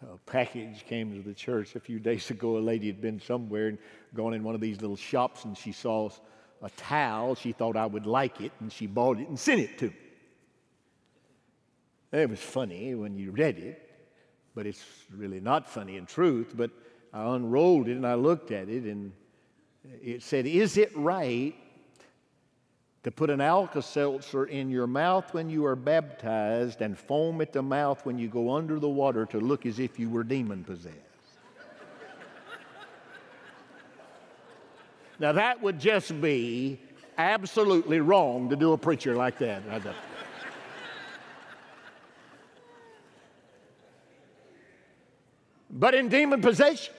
a 0.03 0.19
package 0.27 0.85
came 0.85 1.15
to 1.15 1.23
the 1.27 1.35
church 1.35 1.77
a 1.77 1.81
few 1.81 2.01
days 2.01 2.31
ago. 2.31 2.57
A 2.57 2.59
lady 2.59 2.89
had 2.89 3.01
been 3.01 3.21
somewhere 3.21 3.69
and 3.69 3.79
gone 4.15 4.35
in 4.35 4.43
one 4.43 4.55
of 4.55 4.61
these 4.61 4.81
little 4.81 4.97
shops, 4.97 5.45
and 5.45 5.57
she 5.57 5.73
saw 5.73 6.11
a 6.63 6.71
towel. 6.71 7.35
She 7.35 7.53
thought 7.53 7.77
I 7.77 7.87
would 7.87 8.07
like 8.07 8.41
it, 8.41 8.53
and 8.61 8.73
she 8.73 8.87
bought 8.87 9.21
it 9.21 9.29
and 9.29 9.39
sent 9.39 9.61
it 9.61 9.79
to 9.79 9.87
me. 9.87 9.97
It 12.13 12.31
was 12.31 12.41
funny 12.41 12.95
when 12.95 13.19
you 13.19 13.33
read 13.33 13.59
it, 13.59 13.91
but 14.55 14.67
it's 14.67 14.85
really 15.15 15.41
not 15.41 15.69
funny 15.69 15.97
in 15.97 16.07
truth. 16.07 16.55
But 16.57 16.71
I 17.13 17.35
unrolled 17.35 17.89
it 17.89 17.97
and 17.97 18.07
I 18.07 18.15
looked 18.15 18.51
at 18.51 18.69
it, 18.69 18.85
and 18.85 19.13
it 20.03 20.23
said, 20.23 20.47
Is 20.47 20.77
it 20.79 20.97
right 20.97 21.55
to 23.03 23.11
put 23.11 23.31
an 23.31 23.41
Alka 23.41 23.83
Seltzer 23.83 24.45
in 24.47 24.71
your 24.71 24.87
mouth 24.87 25.33
when 25.33 25.51
you 25.51 25.65
are 25.67 25.77
baptized 25.77 26.81
and 26.81 26.99
foam 26.99 27.41
at 27.41 27.53
the 27.53 27.63
mouth 27.63 28.05
when 28.05 28.19
you 28.19 28.29
go 28.29 28.55
under 28.55 28.81
the 28.81 28.89
water 28.89 29.27
to 29.27 29.39
look 29.39 29.67
as 29.67 29.79
if 29.79 29.99
you 29.99 30.11
were 30.11 30.25
demon 30.25 30.65
possessed? 30.65 30.97
Now, 35.19 35.33
that 35.33 35.61
would 35.63 35.81
just 35.81 36.21
be 36.21 36.79
absolutely 37.17 38.01
wrong 38.01 38.49
to 38.51 38.57
do 38.57 38.73
a 38.73 38.79
preacher 38.79 39.17
like 39.17 39.39
that. 39.39 39.63
but 45.71 45.95
in 45.95 46.09
demon 46.09 46.41
possession, 46.41 46.95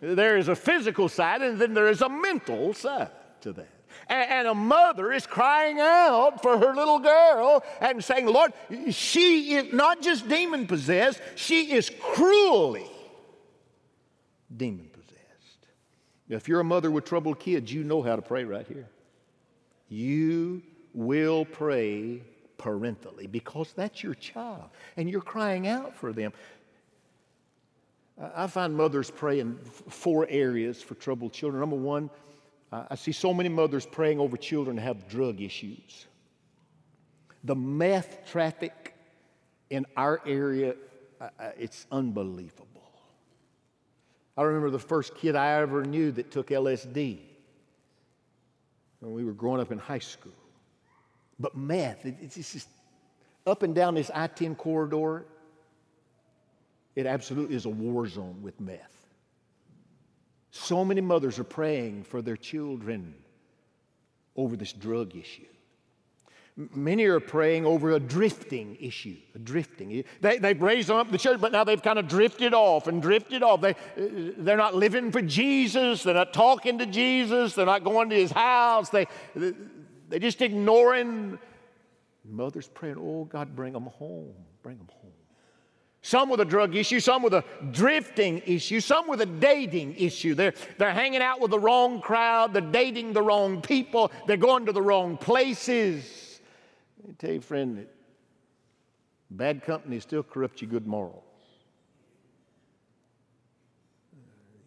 there 0.00 0.36
is 0.36 0.46
a 0.46 0.54
physical 0.54 1.08
side 1.08 1.42
and 1.42 1.58
then 1.58 1.74
there 1.74 1.88
is 1.88 2.02
a 2.02 2.08
mental 2.08 2.72
side 2.72 3.10
to 3.40 3.52
that. 3.52 3.68
And, 4.08 4.46
a 4.46 4.54
mother 4.54 5.12
is 5.12 5.26
crying 5.26 5.80
out 5.80 6.40
for 6.40 6.56
her 6.56 6.72
little 6.74 7.00
girl 7.00 7.64
and 7.80 8.02
saying, 8.02 8.26
Lord, 8.26 8.52
she 8.90 9.56
is 9.56 9.72
not 9.72 10.00
just 10.00 10.28
demon 10.28 10.66
possessed, 10.66 11.20
she 11.34 11.72
is 11.72 11.90
cruelly 12.00 12.88
demon 14.56 14.87
if 16.28 16.48
you're 16.48 16.60
a 16.60 16.64
mother 16.64 16.90
with 16.90 17.04
troubled 17.04 17.38
kids, 17.38 17.72
you 17.72 17.84
know 17.84 18.02
how 18.02 18.16
to 18.16 18.22
pray 18.22 18.44
right 18.44 18.66
here. 18.66 18.88
You 19.88 20.62
will 20.92 21.44
pray 21.44 22.22
parentally 22.58 23.26
because 23.26 23.72
that's 23.72 24.02
your 24.02 24.14
child 24.14 24.68
and 24.96 25.08
you're 25.08 25.20
crying 25.20 25.66
out 25.66 25.96
for 25.96 26.12
them. 26.12 26.32
I 28.34 28.48
find 28.48 28.74
mothers 28.74 29.10
pray 29.10 29.38
in 29.40 29.56
four 29.58 30.26
areas 30.28 30.82
for 30.82 30.94
troubled 30.96 31.32
children. 31.32 31.60
Number 31.60 31.76
one, 31.76 32.10
I 32.72 32.96
see 32.96 33.12
so 33.12 33.32
many 33.32 33.48
mothers 33.48 33.86
praying 33.86 34.18
over 34.20 34.36
children 34.36 34.76
who 34.76 34.82
have 34.82 35.08
drug 35.08 35.40
issues. 35.40 36.06
The 37.44 37.54
meth 37.54 38.28
traffic 38.30 38.94
in 39.70 39.86
our 39.96 40.20
area, 40.26 40.74
it's 41.56 41.86
unbelievable. 41.92 42.77
I 44.38 44.42
remember 44.42 44.70
the 44.70 44.78
first 44.78 45.16
kid 45.16 45.34
I 45.34 45.60
ever 45.60 45.82
knew 45.82 46.12
that 46.12 46.30
took 46.30 46.50
LSD 46.50 47.18
when 49.00 49.12
we 49.12 49.24
were 49.24 49.32
growing 49.32 49.60
up 49.60 49.72
in 49.72 49.78
high 49.78 49.98
school. 49.98 50.32
But 51.40 51.56
meth, 51.56 52.06
it, 52.06 52.14
it's 52.22 52.36
just 52.36 52.68
up 53.48 53.64
and 53.64 53.74
down 53.74 53.96
this 53.96 54.12
I 54.14 54.28
10 54.28 54.54
corridor, 54.54 55.24
it 56.94 57.04
absolutely 57.04 57.56
is 57.56 57.64
a 57.64 57.70
war 57.70 58.06
zone 58.06 58.38
with 58.40 58.60
meth. 58.60 59.08
So 60.52 60.84
many 60.84 61.00
mothers 61.00 61.40
are 61.40 61.44
praying 61.44 62.04
for 62.04 62.22
their 62.22 62.36
children 62.36 63.14
over 64.36 64.56
this 64.56 64.72
drug 64.72 65.16
issue. 65.16 65.46
Many 66.74 67.04
are 67.04 67.20
praying 67.20 67.66
over 67.66 67.92
a 67.92 68.00
drifting 68.00 68.76
issue, 68.80 69.14
a 69.36 69.38
drifting. 69.38 70.02
They, 70.20 70.38
they've 70.38 70.60
raised 70.60 70.88
them 70.88 70.96
up 70.96 71.08
the 71.08 71.16
church, 71.16 71.40
but 71.40 71.52
now 71.52 71.62
they've 71.62 71.80
kind 71.80 72.00
of 72.00 72.08
drifted 72.08 72.52
off 72.52 72.88
and 72.88 73.00
drifted 73.00 73.44
off. 73.44 73.60
They, 73.60 73.70
uh, 73.70 74.32
they're 74.36 74.56
not 74.56 74.74
living 74.74 75.12
for 75.12 75.22
Jesus. 75.22 76.02
They're 76.02 76.14
not 76.14 76.32
talking 76.32 76.78
to 76.78 76.86
Jesus. 76.86 77.54
They're 77.54 77.64
not 77.64 77.84
going 77.84 78.10
to 78.10 78.16
his 78.16 78.32
house. 78.32 78.90
They, 78.90 79.06
they're 79.36 80.18
just 80.18 80.42
ignoring. 80.42 81.38
Mother's 82.28 82.66
praying, 82.66 82.96
oh, 82.98 83.26
God, 83.26 83.54
bring 83.54 83.72
them 83.72 83.86
home. 83.86 84.34
Bring 84.64 84.78
them 84.78 84.88
home. 85.00 85.12
Some 86.02 86.28
with 86.28 86.40
a 86.40 86.44
drug 86.44 86.74
issue, 86.74 86.98
some 86.98 87.22
with 87.22 87.34
a 87.34 87.44
drifting 87.70 88.42
issue, 88.46 88.80
some 88.80 89.06
with 89.06 89.20
a 89.20 89.26
dating 89.26 89.94
issue. 89.94 90.34
They're, 90.34 90.54
they're 90.76 90.92
hanging 90.92 91.22
out 91.22 91.40
with 91.40 91.52
the 91.52 91.58
wrong 91.58 92.00
crowd, 92.00 92.52
they're 92.52 92.62
dating 92.62 93.12
the 93.12 93.22
wrong 93.22 93.60
people, 93.60 94.10
they're 94.26 94.36
going 94.36 94.66
to 94.66 94.72
the 94.72 94.82
wrong 94.82 95.16
places. 95.16 96.27
Me 97.08 97.14
tell 97.18 97.32
you, 97.32 97.40
friend, 97.40 97.78
that 97.78 97.88
bad 99.30 99.64
company 99.64 99.98
still 99.98 100.22
corrupts 100.22 100.60
your 100.60 100.70
good 100.70 100.86
morals. 100.86 101.24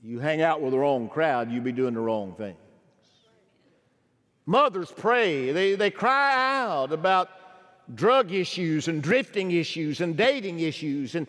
You 0.03 0.17
hang 0.17 0.41
out 0.41 0.60
with 0.60 0.71
the 0.71 0.79
wrong 0.79 1.07
crowd, 1.07 1.51
you 1.51 1.62
be 1.62 1.71
doing 1.71 1.93
the 1.93 2.00
wrong 2.00 2.33
things. 2.33 2.57
Mothers 4.48 4.91
pray, 4.91 5.51
they, 5.51 5.75
they 5.75 5.91
cry 5.91 6.63
out 6.63 6.91
about 6.91 7.29
drug 7.93 8.31
issues 8.31 8.88
and 8.88 9.03
drifting 9.03 9.51
issues 9.51 10.01
and 10.01 10.17
dating 10.17 10.62
issues. 10.62 11.13
And 11.13 11.27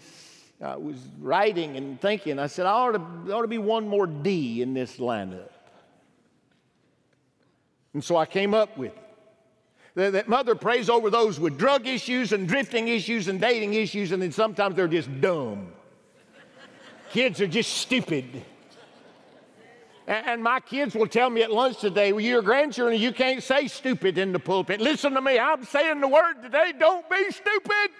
I 0.63 0.77
was 0.77 0.97
writing 1.21 1.77
and 1.77 2.01
thinking, 2.01 2.39
I 2.39 2.47
said, 2.47 2.65
I 2.65 2.71
ought 2.71 2.93
to, 2.93 3.03
there 3.27 3.37
ought 3.37 3.43
to 3.43 3.49
be 3.49 3.59
one 3.59 3.87
more 3.87 4.07
D 4.07 4.63
in 4.63 4.73
this 4.73 4.97
lineup. 4.97 5.51
And 7.93 8.03
so 8.03 8.17
I 8.17 8.25
came 8.25 8.55
up 8.55 8.79
with 8.79 8.97
it. 8.97 9.12
That, 9.95 10.13
that 10.15 10.29
mother 10.29 10.55
prays 10.55 10.89
over 10.89 11.11
those 11.11 11.39
with 11.39 11.59
drug 11.59 11.87
issues 11.87 12.33
and 12.33 12.49
drifting 12.49 12.89
issues 12.89 13.29
and 13.29 13.41
dating 13.41 13.75
issues, 13.75 14.13
and 14.13 14.23
then 14.23 14.33
sometimes 14.33 14.75
they're 14.75 14.89
just 14.89 15.21
dumb. 15.21 15.73
kids 17.11 17.41
are 17.41 17.47
just 17.47 17.75
stupid. 17.75 18.43
And, 20.07 20.27
and 20.27 20.43
my 20.43 20.61
kids 20.61 20.95
will 20.95 21.07
tell 21.07 21.29
me 21.29 21.43
at 21.43 21.53
lunch 21.53 21.79
today, 21.79 22.13
well, 22.13 22.23
you're 22.23 22.41
grandchildren, 22.41 22.99
you 22.99 23.13
can't 23.13 23.43
say 23.43 23.69
stupid 23.69 24.17
in 24.17 24.33
the 24.33 24.39
pulpit. 24.39 24.81
Listen 24.81 25.13
to 25.13 25.21
me, 25.21 25.39
I'm 25.39 25.65
saying 25.65 26.01
the 26.01 26.09
word 26.09 26.43
today, 26.43 26.73
don't 26.79 27.09
be 27.11 27.31
stupid. 27.31 27.91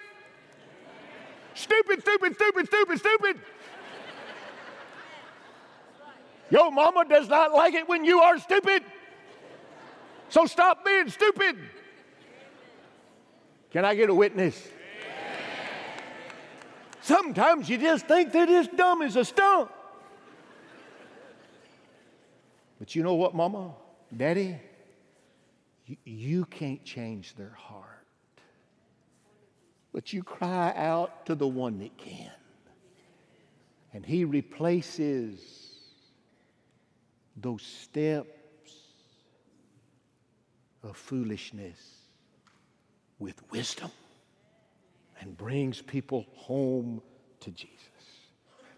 Stupid, 1.53 2.01
stupid, 2.01 2.33
stupid, 2.33 2.67
stupid, 2.67 2.99
stupid. 2.99 3.39
Your 6.49 6.71
mama 6.71 7.05
does 7.07 7.27
not 7.29 7.51
like 7.53 7.75
it 7.75 7.87
when 7.87 8.03
you 8.03 8.19
are 8.19 8.39
stupid. 8.39 8.83
So 10.29 10.45
stop 10.45 10.83
being 10.83 11.09
stupid. 11.09 11.57
Can 13.73 13.83
I 13.83 13.95
get 13.95 14.09
a 14.09 14.13
witness? 14.13 14.67
Sometimes 17.01 17.67
you 17.67 17.77
just 17.77 18.07
think 18.07 18.31
they're 18.31 18.63
dumb 18.63 19.01
as 19.01 19.17
a 19.17 19.25
stump. 19.25 19.71
But 22.79 22.95
you 22.95 23.03
know 23.03 23.15
what, 23.15 23.35
Mama, 23.35 23.73
Daddy? 24.15 24.57
You, 25.85 25.97
you 26.05 26.45
can't 26.45 26.83
change 26.85 27.35
their 27.35 27.55
heart 27.57 27.93
but 29.93 30.11
you 30.11 30.23
cry 30.23 30.73
out 30.75 31.27
to 31.27 31.35
the 31.35 31.47
one 31.47 31.77
that 31.79 31.95
can. 31.97 32.31
And 33.93 34.03
he 34.03 34.25
replaces 34.25 35.39
those 37.37 37.61
steps 37.61 38.27
of 40.81 40.97
foolishness 40.97 41.77
with 43.19 43.41
wisdom 43.51 43.91
and 45.19 45.37
brings 45.37 45.81
people 45.81 46.25
home 46.35 47.01
to 47.39 47.51
Jesus. 47.51 47.79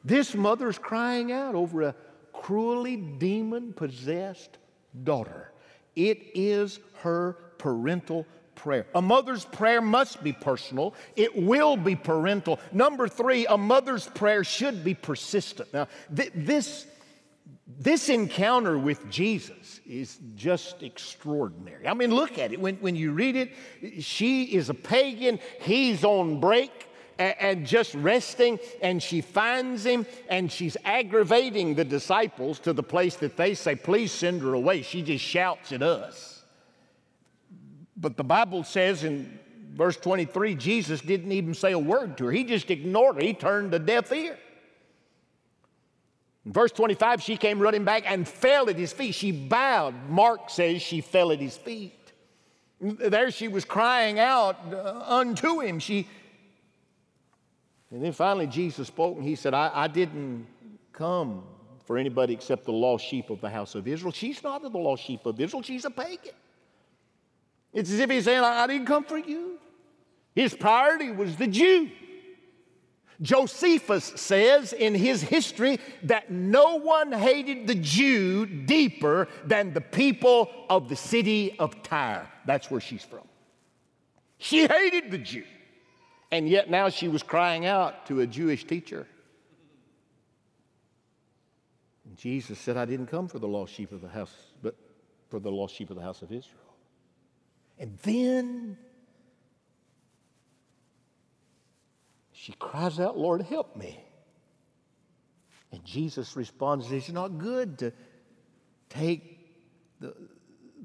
This 0.04 0.36
mother's 0.36 0.78
crying 0.78 1.32
out 1.32 1.56
over 1.56 1.82
a 1.82 1.96
cruelly 2.32 2.96
demon 2.96 3.74
possessed 3.74 4.58
daughter. 5.04 5.52
It 5.96 6.22
is 6.36 6.80
her 7.02 7.34
parental 7.58 8.26
prayer. 8.56 8.86
A 8.96 9.02
mother's 9.02 9.46
prayer 9.46 9.82
must 9.82 10.24
be 10.24 10.32
personal, 10.32 10.94
it 11.16 11.36
will 11.36 11.78
be 11.78 11.96
parental. 11.96 12.60
Number 12.72 13.08
three, 13.08 13.46
a 13.48 13.58
mother's 13.58 14.08
prayer 14.08 14.44
should 14.44 14.84
be 14.84 14.94
persistent. 14.94 15.74
Now, 15.74 15.88
th- 16.16 16.32
this, 16.36 16.86
this 17.68 18.10
encounter 18.10 18.78
with 18.78 19.10
Jesus 19.10 19.82
is 19.88 20.20
just 20.36 20.84
extraordinary. 20.84 21.88
I 21.88 21.96
mean, 21.96 22.14
look 22.14 22.38
at 22.38 22.54
it. 22.54 22.60
When, 22.60 22.76
when 22.76 22.96
you 22.96 23.12
read 23.12 23.36
it, 23.36 24.04
she 24.04 24.44
is 24.44 24.70
a 24.70 24.74
pagan, 24.74 25.40
he's 25.62 26.04
on 26.04 26.40
break 26.40 26.88
and 27.18 27.66
just 27.66 27.96
resting, 27.96 28.60
and 28.82 29.02
she 29.02 29.22
finds 29.22 29.86
him, 29.86 30.06
and 30.30 30.52
she's 30.52 30.76
aggravating 30.84 31.74
the 31.74 31.86
disciples 31.86 32.60
to 32.60 32.74
the 32.74 32.84
place 32.84 33.16
that 33.16 33.38
they 33.38 33.54
say, 33.54 33.76
Please 33.76 34.12
send 34.12 34.42
her 34.42 34.54
away. 34.54 34.82
She 34.82 35.02
just 35.02 35.24
shouts 35.24 35.72
at 35.72 35.82
us. 35.82 36.44
But 37.98 38.18
the 38.18 38.24
Bible 38.24 38.64
says 38.64 39.04
in 39.04 39.40
verse 39.74 39.98
23, 39.98 40.56
Jesus 40.56 41.02
didn't 41.02 41.32
even 41.32 41.54
say 41.54 41.72
a 41.72 41.80
word 41.80 42.18
to 42.18 42.26
her. 42.26 42.32
He 42.32 42.44
just 42.44 42.70
ignored 42.70 43.16
her. 43.16 43.22
He 43.22 43.34
turned 43.34 43.74
a 43.74 43.80
deaf 43.80 44.12
ear. 44.12 44.38
Verse 46.46 46.72
25, 46.72 47.24
she 47.24 47.38
came 47.38 47.60
running 47.60 47.84
back 47.84 48.04
and 48.06 48.28
fell 48.28 48.70
at 48.70 48.76
his 48.76 48.94
feet. 48.94 49.16
She 49.16 49.32
bowed. 49.32 49.96
Mark 50.10 50.50
says 50.50 50.82
she 50.82 51.02
fell 51.02 51.32
at 51.32 51.40
his 51.40 51.58
feet. 51.58 51.94
There 52.80 53.32
she 53.32 53.48
was 53.48 53.66
crying 53.66 54.20
out 54.20 54.58
uh, 54.72 55.04
unto 55.08 55.62
him. 55.62 55.80
She, 55.80 56.08
and 57.90 58.04
then 58.04 58.12
finally 58.12 58.46
Jesus 58.46 58.88
spoke 58.88 59.16
and 59.16 59.26
he 59.26 59.36
said, 59.36 59.56
I, 59.56 59.72
I 59.74 59.88
didn't 59.88 60.46
come 60.94 61.44
for 61.86 61.98
anybody 61.98 62.34
except 62.34 62.66
the 62.66 62.74
lost 62.74 63.06
sheep 63.06 63.30
of 63.32 63.42
the 63.42 63.50
house 63.50 63.74
of 63.74 63.88
Israel. 63.88 64.12
She's 64.12 64.44
not 64.44 64.62
the 64.62 64.70
lost 64.70 65.04
sheep 65.04 65.26
of 65.26 65.40
Israel, 65.40 65.64
she's 65.64 65.86
a 65.86 65.90
pagan. 65.90 66.34
It's 67.74 67.92
as 67.92 68.00
if 68.00 68.10
he's 68.10 68.26
saying, 68.26 68.44
I 68.44 68.68
didn't 68.68 68.88
come 68.88 69.04
for 69.04 69.18
you. 69.18 69.58
His 70.34 70.54
priority 70.54 71.12
was 71.12 71.36
the 71.38 71.48
Jew. 71.48 71.90
Josephus 73.22 74.06
says 74.16 74.74
in 74.74 74.94
his 74.94 75.22
history 75.22 75.80
that 76.04 76.30
no 76.32 76.76
one 76.76 77.12
hated 77.12 77.68
the 77.68 77.76
Jew 77.76 78.46
deeper 78.46 79.28
than 79.46 79.74
the 79.74 79.82
people 79.82 80.52
of 80.70 80.90
the 80.90 80.96
city 80.96 81.58
of 81.60 81.82
Tyre. 81.84 82.30
That's 82.46 82.70
where 82.70 82.82
she's 82.82 83.04
from. 83.04 83.28
She 84.38 84.68
hated 84.68 85.12
the 85.12 85.18
Jew. 85.18 85.44
And 86.32 86.50
yet 86.50 86.70
now 86.70 86.90
she 86.90 87.08
was 87.08 87.24
crying 87.24 87.66
out 87.66 88.06
to 88.08 88.22
a 88.22 88.28
Jewish 88.28 88.66
teacher. 88.66 89.08
And 92.06 92.18
Jesus 92.18 92.60
said, 92.60 92.78
I 92.78 92.86
didn't 92.86 93.08
come 93.08 93.28
for 93.28 93.40
the 93.40 93.48
lost 93.48 93.74
sheep 93.74 93.92
of 93.92 94.02
the 94.02 94.10
house, 94.10 94.34
but 94.62 94.76
for 95.30 95.40
the 95.40 95.52
lost 95.52 95.76
sheep 95.76 95.90
of 95.90 95.96
the 95.96 96.02
house 96.02 96.22
of 96.22 96.32
Israel. 96.32 96.60
And 97.80 97.98
then 98.04 98.78
she 102.46 102.52
cries 102.60 103.00
out, 103.00 103.18
Lord, 103.18 103.42
help 103.42 103.76
me. 103.76 104.00
And 105.72 105.84
Jesus 105.84 106.36
responds, 106.36 106.92
It's 106.92 107.10
not 107.10 107.40
good 107.40 107.80
to 107.80 107.92
take 108.88 109.40
the, 110.00 110.14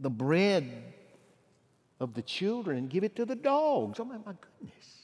the 0.01 0.09
bread 0.09 0.65
of 2.01 2.15
the 2.15 2.23
children 2.23 2.79
and 2.79 2.89
give 2.89 3.05
it 3.05 3.15
to 3.17 3.27
the 3.27 3.37
dogs. 3.37 4.01
Oh, 4.01 4.07
my, 4.07 4.17
goodness. 4.17 5.03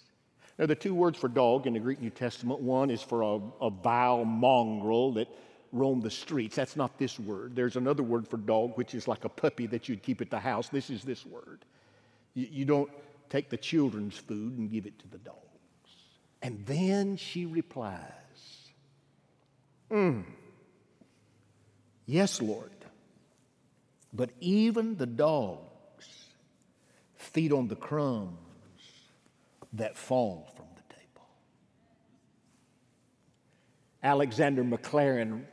Now, 0.59 0.65
the 0.65 0.75
two 0.75 0.95
words 0.95 1.19
for 1.19 1.29
dog 1.29 1.67
in 1.67 1.75
the 1.75 1.79
Greek 1.79 2.01
New 2.01 2.09
Testament 2.09 2.61
one 2.61 2.89
is 2.89 3.03
for 3.03 3.21
a, 3.21 3.39
a 3.61 3.69
vile 3.69 4.25
mongrel 4.25 5.13
that 5.13 5.29
roam 5.73 6.01
the 6.01 6.11
streets. 6.11 6.57
That's 6.57 6.75
not 6.75 6.97
this 6.97 7.21
word. 7.21 7.55
There's 7.55 7.77
another 7.77 8.03
word 8.03 8.27
for 8.27 8.39
dog, 8.39 8.79
which 8.79 8.95
is 8.95 9.07
like 9.07 9.27
a 9.27 9.29
puppy 9.29 9.67
that 9.67 9.91
you'd 9.91 10.03
keep 10.03 10.23
at 10.23 10.31
the 10.31 10.41
house. 10.41 10.71
This 10.71 10.89
is 10.89 11.03
this 11.03 11.27
word. 11.27 11.67
You, 12.33 12.49
you 12.51 12.65
don't 12.65 12.91
take 13.29 13.51
the 13.51 13.59
children's 13.59 14.17
food 14.17 14.57
and 14.57 14.71
give 14.71 14.87
it 14.87 14.99
to 15.01 15.09
the 15.09 15.19
dogs. 15.19 15.46
And 16.43 16.65
then 16.67 17.17
she 17.17 17.47
replies, 17.47 18.01
mm, 19.91 20.25
Yes, 22.07 22.41
Lord, 22.41 22.71
but 24.13 24.31
even 24.41 24.97
the 24.97 25.07
dogs 25.07 26.09
feed 27.17 27.53
on 27.53 27.67
the 27.67 27.77
crumbs 27.77 28.39
that 29.73 29.97
fall 29.99 30.49
from 30.55 30.67
the 30.77 30.95
table. 30.95 31.27
Alexander 34.05 34.63
Maclaren 34.63 35.45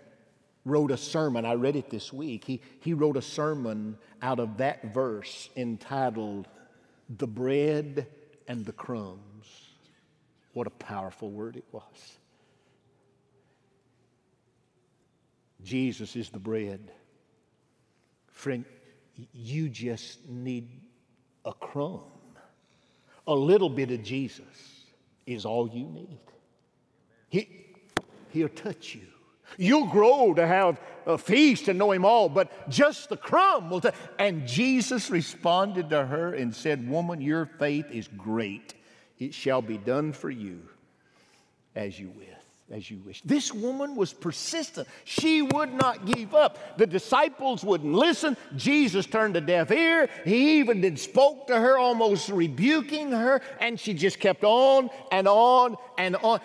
wrote 0.64 0.92
a 0.92 0.98
sermon. 0.98 1.44
I 1.44 1.56
read 1.56 1.76
it 1.76 1.90
this 1.90 2.14
week. 2.14 2.46
He, 2.46 2.62
he 2.80 2.94
wrote 2.94 3.18
a 3.18 3.22
sermon 3.22 3.98
out 4.22 4.40
of 4.40 4.58
that 4.58 4.94
verse 4.94 5.50
entitled 5.58 6.48
the 7.10 7.28
bread 7.28 8.08
and 8.48 8.66
the 8.66 8.72
crumbs. 8.72 9.63
What 10.54 10.68
a 10.68 10.72
powerful 10.72 11.30
word 11.30 11.58
it 11.58 11.66
was. 11.72 12.18
Jesus 15.64 16.16
is 16.16 16.30
the 16.30 16.40
bread. 16.40 16.92
Friend, 18.32 18.66
you 19.34 19.70
just 19.70 20.28
need 20.28 20.70
a 21.46 21.54
crumb. 21.54 22.02
A 23.28 23.34
little 23.34 23.70
bit 23.70 23.92
of 23.92 24.04
Jesus 24.04 24.46
is 25.26 25.46
all 25.46 25.70
you 25.70 25.86
need. 25.86 26.20
He, 27.30 27.48
he'll 28.32 28.50
touch 28.50 28.96
you. 28.96 29.08
You'll 29.58 29.88
grow 29.88 30.34
to 30.34 30.46
have 30.46 30.80
a 31.06 31.18
feast 31.18 31.68
and 31.68 31.78
know 31.78 31.92
Him 31.92 32.06
all, 32.06 32.28
but 32.28 32.70
just 32.70 33.10
the 33.10 33.18
crumb 33.18 33.70
will. 33.70 33.82
T-. 33.82 33.90
And 34.20 34.48
Jesus 34.48 35.10
responded 35.10 35.90
to 35.92 36.06
her 36.06 36.34
and 36.34 36.54
said, 36.54 36.90
Woman, 36.90 37.22
your 37.22 37.46
faith 37.46 37.86
is 37.92 38.08
great. 38.08 38.74
It 39.20 39.34
shall 39.34 39.62
be 39.62 39.78
done 39.78 40.14
for 40.14 40.30
you 40.30 40.62
as 41.76 42.00
you 42.00 42.10
wish. 42.10 42.28
As 42.72 42.90
you 42.90 42.98
wish. 43.06 43.22
This 43.22 43.54
woman 43.54 43.96
was 43.96 44.14
persistent. 44.14 44.88
She 45.04 45.42
would 45.42 45.74
not 45.74 46.06
give 46.06 46.34
up. 46.34 46.78
The 46.78 46.88
disciples 46.88 47.64
wouldn't 47.64 47.94
listen. 47.94 48.36
Jesus 48.56 49.06
turned 49.06 49.36
a 49.36 49.42
deaf 49.42 49.70
ear. 49.70 50.10
He 50.26 50.60
even 50.60 50.82
did 50.82 50.98
spoke 50.98 51.48
to 51.48 51.60
her, 51.60 51.78
almost 51.78 52.30
rebuking 52.30 53.12
her, 53.12 53.42
and 53.60 53.80
she 53.80 53.94
just 53.94 54.20
kept 54.20 54.44
on 54.44 54.90
and 55.12 55.28
on 55.28 55.76
and 55.98 56.16
on. 56.16 56.40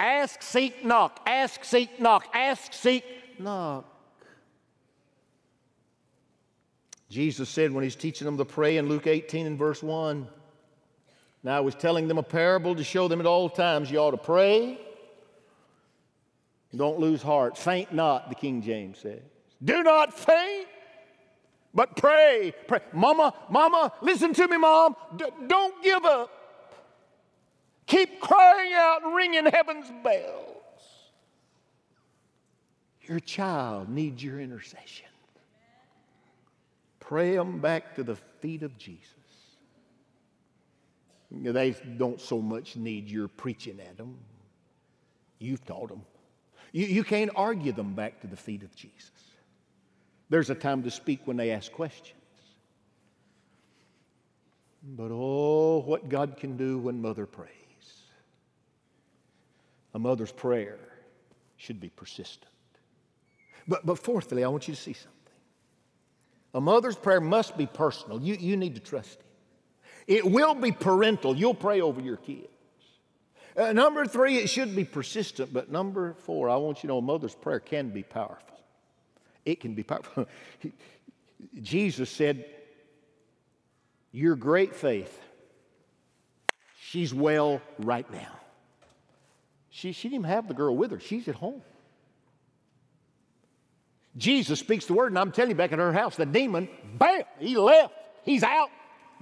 Ask, 0.00 0.42
seek, 0.42 0.84
knock. 0.84 1.20
Ask, 1.26 1.62
seek, 1.62 2.00
knock. 2.00 2.26
Ask, 2.34 2.72
seek, 2.72 3.04
knock. 3.38 3.84
Jesus 7.10 7.48
said 7.48 7.70
when 7.70 7.84
he's 7.84 7.94
teaching 7.94 8.24
them 8.24 8.38
to 8.38 8.44
pray 8.44 8.76
in 8.78 8.88
Luke 8.88 9.06
18 9.06 9.46
and 9.46 9.58
verse 9.58 9.82
1, 9.82 10.26
now 11.44 11.56
I 11.56 11.60
was 11.60 11.76
telling 11.76 12.08
them 12.08 12.18
a 12.18 12.22
parable 12.22 12.74
to 12.74 12.82
show 12.82 13.06
them 13.06 13.20
at 13.20 13.26
all 13.26 13.48
times 13.48 13.90
you 13.90 13.98
ought 13.98 14.10
to 14.10 14.16
pray 14.16 14.80
Don't 16.74 16.98
lose 16.98 17.22
heart. 17.22 17.56
Faint 17.56 17.92
not, 17.92 18.28
the 18.28 18.34
King 18.34 18.62
James 18.62 18.98
says. 18.98 19.22
Do 19.62 19.82
not 19.82 20.12
faint, 20.12 20.66
but 21.72 21.96
pray. 21.96 22.52
Pray. 22.66 22.80
Mama, 22.92 23.32
mama, 23.48 23.92
listen 24.00 24.32
to 24.34 24.48
me, 24.48 24.56
mom. 24.56 24.96
D- 25.16 25.24
don't 25.46 25.82
give 25.82 26.04
up. 26.04 26.30
Keep 27.86 28.20
crying 28.20 28.72
out 28.74 29.04
and 29.04 29.14
ringing 29.14 29.46
heaven's 29.46 29.90
bells. 30.02 30.50
Your 33.02 33.20
child 33.20 33.88
needs 33.88 34.22
your 34.22 34.40
intercession. 34.40 35.06
Pray 37.00 37.36
them 37.36 37.60
back 37.60 37.94
to 37.96 38.02
the 38.02 38.16
feet 38.40 38.62
of 38.62 38.76
Jesus. 38.78 39.08
They 41.42 41.74
don't 41.96 42.20
so 42.20 42.40
much 42.40 42.76
need 42.76 43.08
your 43.08 43.28
preaching 43.28 43.80
at 43.80 43.96
them. 43.96 44.16
You've 45.38 45.64
taught 45.64 45.88
them. 45.88 46.02
You, 46.72 46.86
you 46.86 47.04
can't 47.04 47.30
argue 47.34 47.72
them 47.72 47.94
back 47.94 48.20
to 48.20 48.26
the 48.26 48.36
feet 48.36 48.62
of 48.62 48.74
Jesus. 48.74 49.10
There's 50.30 50.50
a 50.50 50.54
time 50.54 50.82
to 50.84 50.90
speak 50.90 51.20
when 51.24 51.36
they 51.36 51.50
ask 51.50 51.70
questions. 51.72 52.18
But 54.82 55.10
oh, 55.10 55.82
what 55.86 56.08
God 56.08 56.36
can 56.36 56.56
do 56.56 56.78
when 56.78 57.00
mother 57.00 57.26
prays. 57.26 57.50
A 59.94 59.98
mother's 59.98 60.32
prayer 60.32 60.78
should 61.56 61.80
be 61.80 61.88
persistent. 61.88 62.50
But, 63.66 63.86
but 63.86 63.98
fourthly, 63.98 64.44
I 64.44 64.48
want 64.48 64.68
you 64.68 64.74
to 64.74 64.80
see 64.80 64.92
something. 64.92 65.10
A 66.52 66.60
mother's 66.60 66.96
prayer 66.96 67.20
must 67.20 67.56
be 67.56 67.66
personal. 67.66 68.20
You, 68.20 68.34
you 68.34 68.56
need 68.56 68.74
to 68.74 68.80
trust 68.80 69.20
Him. 69.20 69.26
It 70.06 70.24
will 70.24 70.54
be 70.54 70.72
parental. 70.72 71.36
You'll 71.36 71.54
pray 71.54 71.80
over 71.80 72.00
your 72.00 72.16
kids. 72.16 72.48
Uh, 73.56 73.72
number 73.72 74.04
three, 74.06 74.38
it 74.38 74.50
should 74.50 74.74
be 74.74 74.84
persistent. 74.84 75.52
But 75.52 75.70
number 75.70 76.14
four, 76.14 76.50
I 76.50 76.56
want 76.56 76.78
you 76.78 76.82
to 76.82 76.86
know 76.88 76.98
a 76.98 77.02
mother's 77.02 77.34
prayer 77.34 77.60
can 77.60 77.90
be 77.90 78.02
powerful. 78.02 78.58
It 79.44 79.60
can 79.60 79.74
be 79.74 79.82
powerful. 79.82 80.26
Jesus 81.62 82.10
said, 82.10 82.46
Your 84.12 84.34
great 84.34 84.74
faith, 84.74 85.20
she's 86.80 87.14
well 87.14 87.60
right 87.78 88.10
now. 88.10 88.40
She, 89.70 89.92
she 89.92 90.08
didn't 90.08 90.20
even 90.20 90.30
have 90.30 90.48
the 90.48 90.54
girl 90.54 90.76
with 90.76 90.90
her, 90.90 91.00
she's 91.00 91.28
at 91.28 91.34
home. 91.36 91.62
Jesus 94.16 94.60
speaks 94.60 94.86
the 94.86 94.94
word, 94.94 95.10
and 95.10 95.18
I'm 95.18 95.32
telling 95.32 95.50
you, 95.50 95.56
back 95.56 95.72
in 95.72 95.80
her 95.80 95.92
house, 95.92 96.14
the 96.14 96.26
demon, 96.26 96.68
bam, 96.96 97.22
he 97.40 97.56
left. 97.56 97.92
He's 98.24 98.44
out, 98.44 98.70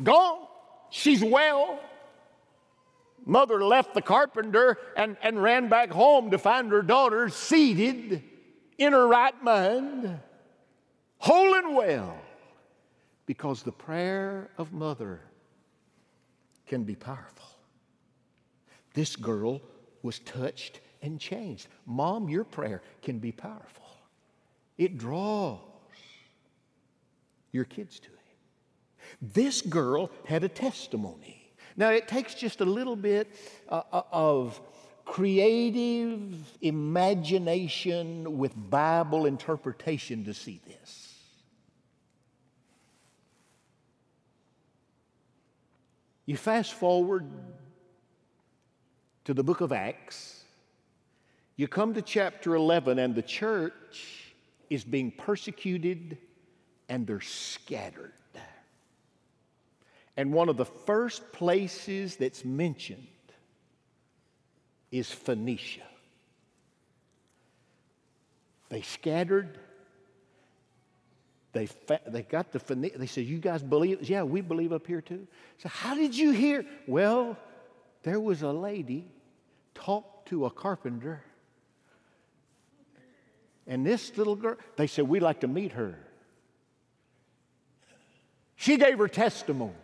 gone. 0.02 0.46
She's 0.94 1.24
well. 1.24 1.80
Mother 3.24 3.64
left 3.64 3.94
the 3.94 4.02
carpenter 4.02 4.76
and, 4.94 5.16
and 5.22 5.42
ran 5.42 5.70
back 5.70 5.90
home 5.90 6.30
to 6.32 6.38
find 6.38 6.70
her 6.70 6.82
daughter 6.82 7.30
seated 7.30 8.22
in 8.76 8.92
her 8.92 9.08
right 9.08 9.42
mind, 9.42 10.20
whole 11.16 11.54
and 11.54 11.74
well, 11.74 12.20
because 13.24 13.62
the 13.62 13.72
prayer 13.72 14.50
of 14.58 14.74
mother 14.74 15.20
can 16.66 16.84
be 16.84 16.94
powerful. 16.94 17.48
This 18.92 19.16
girl 19.16 19.62
was 20.02 20.18
touched 20.18 20.80
and 21.00 21.18
changed. 21.18 21.68
Mom, 21.86 22.28
your 22.28 22.44
prayer 22.44 22.82
can 23.00 23.18
be 23.18 23.32
powerful. 23.32 23.86
It 24.76 24.98
draws 24.98 25.58
your 27.50 27.64
kids 27.64 27.98
to 28.00 28.08
Him. 28.08 28.21
This 29.20 29.60
girl 29.60 30.10
had 30.24 30.44
a 30.44 30.48
testimony. 30.48 31.52
Now, 31.76 31.90
it 31.90 32.08
takes 32.08 32.34
just 32.34 32.60
a 32.60 32.64
little 32.64 32.96
bit 32.96 33.34
uh, 33.68 33.82
uh, 33.92 34.02
of 34.12 34.60
creative 35.04 36.34
imagination 36.60 38.38
with 38.38 38.52
Bible 38.70 39.26
interpretation 39.26 40.24
to 40.24 40.34
see 40.34 40.60
this. 40.66 41.12
You 46.26 46.36
fast 46.36 46.74
forward 46.74 47.26
to 49.24 49.34
the 49.34 49.42
book 49.42 49.60
of 49.60 49.72
Acts, 49.72 50.44
you 51.56 51.68
come 51.68 51.94
to 51.94 52.02
chapter 52.02 52.54
11, 52.54 52.98
and 52.98 53.14
the 53.14 53.22
church 53.22 54.34
is 54.70 54.84
being 54.84 55.10
persecuted 55.10 56.16
and 56.88 57.06
they're 57.06 57.20
scattered. 57.20 58.12
And 60.22 60.32
one 60.32 60.48
of 60.48 60.56
the 60.56 60.64
first 60.64 61.32
places 61.32 62.14
that's 62.14 62.44
mentioned 62.44 63.08
is 64.92 65.10
Phoenicia. 65.10 65.82
They 68.68 68.82
scattered. 68.82 69.58
They, 71.52 71.68
they 72.06 72.22
got 72.22 72.52
the 72.52 72.60
Phoenicia. 72.60 72.98
They 72.98 73.08
said, 73.08 73.24
You 73.24 73.38
guys 73.38 73.64
believe? 73.64 74.08
Yeah, 74.08 74.22
we 74.22 74.42
believe 74.42 74.72
up 74.72 74.86
here 74.86 75.00
too. 75.00 75.26
So, 75.58 75.68
how 75.68 75.96
did 75.96 76.16
you 76.16 76.30
hear? 76.30 76.64
Well, 76.86 77.36
there 78.04 78.20
was 78.20 78.42
a 78.42 78.52
lady 78.52 79.10
talked 79.74 80.28
to 80.28 80.46
a 80.46 80.50
carpenter 80.52 81.24
and 83.66 83.84
this 83.84 84.16
little 84.16 84.36
girl, 84.36 84.54
they 84.76 84.86
said, 84.86 85.08
We'd 85.08 85.24
like 85.24 85.40
to 85.40 85.48
meet 85.48 85.72
her. 85.72 85.98
She 88.54 88.76
gave 88.76 88.98
her 88.98 89.08
testimony. 89.08 89.81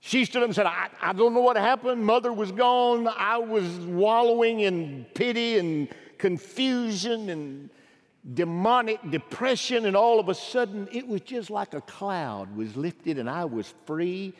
She 0.00 0.24
stood 0.24 0.42
up 0.42 0.46
and 0.46 0.54
said, 0.54 0.66
I, 0.66 0.88
I 1.00 1.12
don't 1.12 1.34
know 1.34 1.40
what 1.40 1.56
happened. 1.56 2.04
Mother 2.04 2.32
was 2.32 2.52
gone. 2.52 3.06
I 3.06 3.36
was 3.38 3.64
wallowing 3.80 4.60
in 4.60 5.06
pity 5.14 5.58
and 5.58 5.88
confusion 6.16 7.28
and 7.28 7.70
demonic 8.34 9.10
depression. 9.10 9.84
And 9.84 9.94
all 9.94 10.18
of 10.18 10.28
a 10.30 10.34
sudden, 10.34 10.88
it 10.90 11.06
was 11.06 11.20
just 11.20 11.50
like 11.50 11.74
a 11.74 11.82
cloud 11.82 12.56
was 12.56 12.76
lifted 12.76 13.18
and 13.18 13.28
I 13.28 13.44
was 13.44 13.72
free 13.86 14.32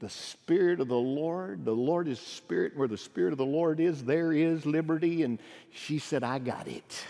the 0.00 0.08
Spirit 0.08 0.80
of 0.80 0.88
the 0.88 0.94
Lord. 0.94 1.64
The 1.64 1.74
Lord 1.74 2.08
is 2.08 2.20
Spirit. 2.20 2.76
Where 2.76 2.88
the 2.88 2.96
Spirit 2.96 3.32
of 3.32 3.38
the 3.38 3.46
Lord 3.46 3.80
is, 3.80 4.04
there 4.04 4.32
is 4.32 4.64
liberty. 4.64 5.22
And 5.22 5.40
she 5.70 5.98
said, 5.98 6.22
I 6.22 6.38
got 6.38 6.68
it. 6.68 7.04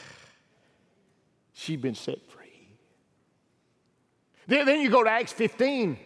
She'd 1.53 1.83
been 1.83 1.95
set 1.95 2.19
free. 2.31 2.69
Then, 4.47 4.65
then 4.65 4.81
you 4.81 4.91
go 4.91 5.05
to 5.05 5.11
Acts 5.11 5.33
15. 5.33 5.99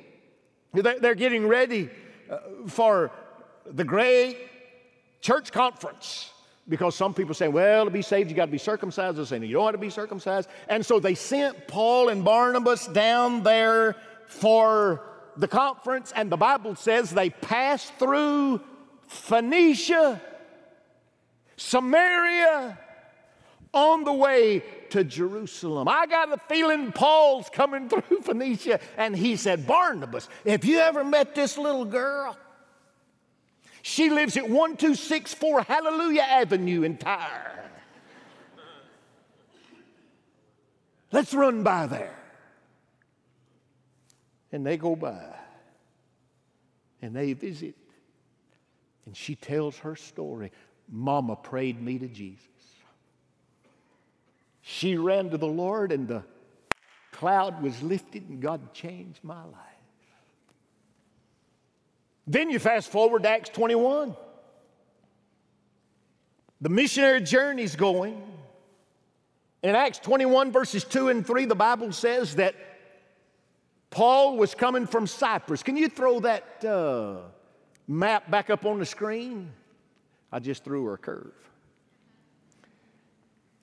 They're 0.72 1.14
getting 1.14 1.46
ready 1.46 1.90
uh, 2.30 2.38
for 2.66 3.10
the 3.66 3.84
great 3.84 4.38
church 5.20 5.52
conference 5.52 6.30
because 6.68 6.94
some 6.94 7.12
people 7.12 7.34
say, 7.34 7.48
well, 7.48 7.84
to 7.84 7.90
be 7.90 8.02
saved, 8.02 8.30
you 8.30 8.36
got 8.36 8.46
to 8.46 8.52
be 8.52 8.58
circumcised. 8.58 9.18
They're 9.18 9.26
saying, 9.26 9.42
you 9.42 9.54
don't 9.54 9.66
have 9.66 9.74
to 9.74 9.78
be 9.78 9.90
circumcised. 9.90 10.48
And 10.68 10.84
so 10.84 11.00
they 11.00 11.14
sent 11.14 11.68
Paul 11.68 12.08
and 12.08 12.24
Barnabas 12.24 12.86
down 12.86 13.42
there 13.42 13.96
for 14.26 15.02
the 15.36 15.48
conference, 15.48 16.12
and 16.14 16.30
the 16.30 16.36
Bible 16.36 16.74
says 16.76 17.10
they 17.10 17.30
passed 17.30 17.92
through 17.94 18.60
Phoenicia, 19.06 20.20
Samaria, 21.56 22.78
on 23.72 24.04
the 24.04 24.12
way 24.12 24.62
to 24.92 25.04
Jerusalem. 25.04 25.88
I 25.88 26.06
got 26.06 26.32
a 26.32 26.38
feeling 26.48 26.92
Paul's 26.92 27.48
coming 27.50 27.88
through 27.90 28.20
Phoenicia, 28.22 28.80
and 28.96 29.16
he 29.16 29.36
said, 29.36 29.66
Barnabas, 29.66 30.28
have 30.46 30.64
you 30.64 30.78
ever 30.78 31.02
met 31.02 31.34
this 31.34 31.58
little 31.58 31.84
girl? 31.84 32.36
She 33.80 34.10
lives 34.10 34.36
at 34.36 34.44
1264 34.44 35.62
Hallelujah 35.62 36.22
Avenue 36.22 36.82
in 36.82 36.98
Tyre. 36.98 37.70
Let's 41.10 41.34
run 41.34 41.62
by 41.62 41.86
there. 41.86 42.18
And 44.52 44.64
they 44.64 44.76
go 44.76 44.94
by 44.94 45.34
and 47.00 47.16
they 47.16 47.32
visit. 47.32 47.74
And 49.06 49.16
she 49.16 49.34
tells 49.34 49.78
her 49.78 49.96
story. 49.96 50.52
Mama 50.88 51.36
prayed 51.36 51.82
me 51.82 51.98
to 51.98 52.08
Jesus. 52.08 52.46
She 54.62 54.96
ran 54.96 55.30
to 55.30 55.36
the 55.36 55.46
Lord, 55.46 55.92
and 55.92 56.08
the 56.08 56.22
cloud 57.10 57.62
was 57.62 57.82
lifted, 57.82 58.28
and 58.28 58.40
God 58.40 58.72
changed 58.72 59.20
my 59.22 59.42
life. 59.44 59.56
Then 62.26 62.48
you 62.50 62.60
fast 62.60 62.90
forward 62.90 63.24
to 63.24 63.28
Acts 63.28 63.50
21. 63.50 64.16
The 66.60 66.68
missionary 66.68 67.20
journey's 67.20 67.74
going. 67.74 68.22
In 69.64 69.74
Acts 69.74 69.98
21, 69.98 70.52
verses 70.52 70.84
2 70.84 71.08
and 71.08 71.26
3, 71.26 71.44
the 71.44 71.56
Bible 71.56 71.90
says 71.92 72.36
that 72.36 72.54
Paul 73.90 74.36
was 74.36 74.54
coming 74.54 74.86
from 74.86 75.06
Cyprus. 75.06 75.62
Can 75.62 75.76
you 75.76 75.88
throw 75.88 76.20
that 76.20 76.64
uh, 76.64 77.16
map 77.88 78.30
back 78.30 78.48
up 78.48 78.64
on 78.64 78.78
the 78.78 78.86
screen? 78.86 79.52
I 80.30 80.38
just 80.38 80.64
threw 80.64 80.84
her 80.86 80.94
a 80.94 80.98
curve. 80.98 81.34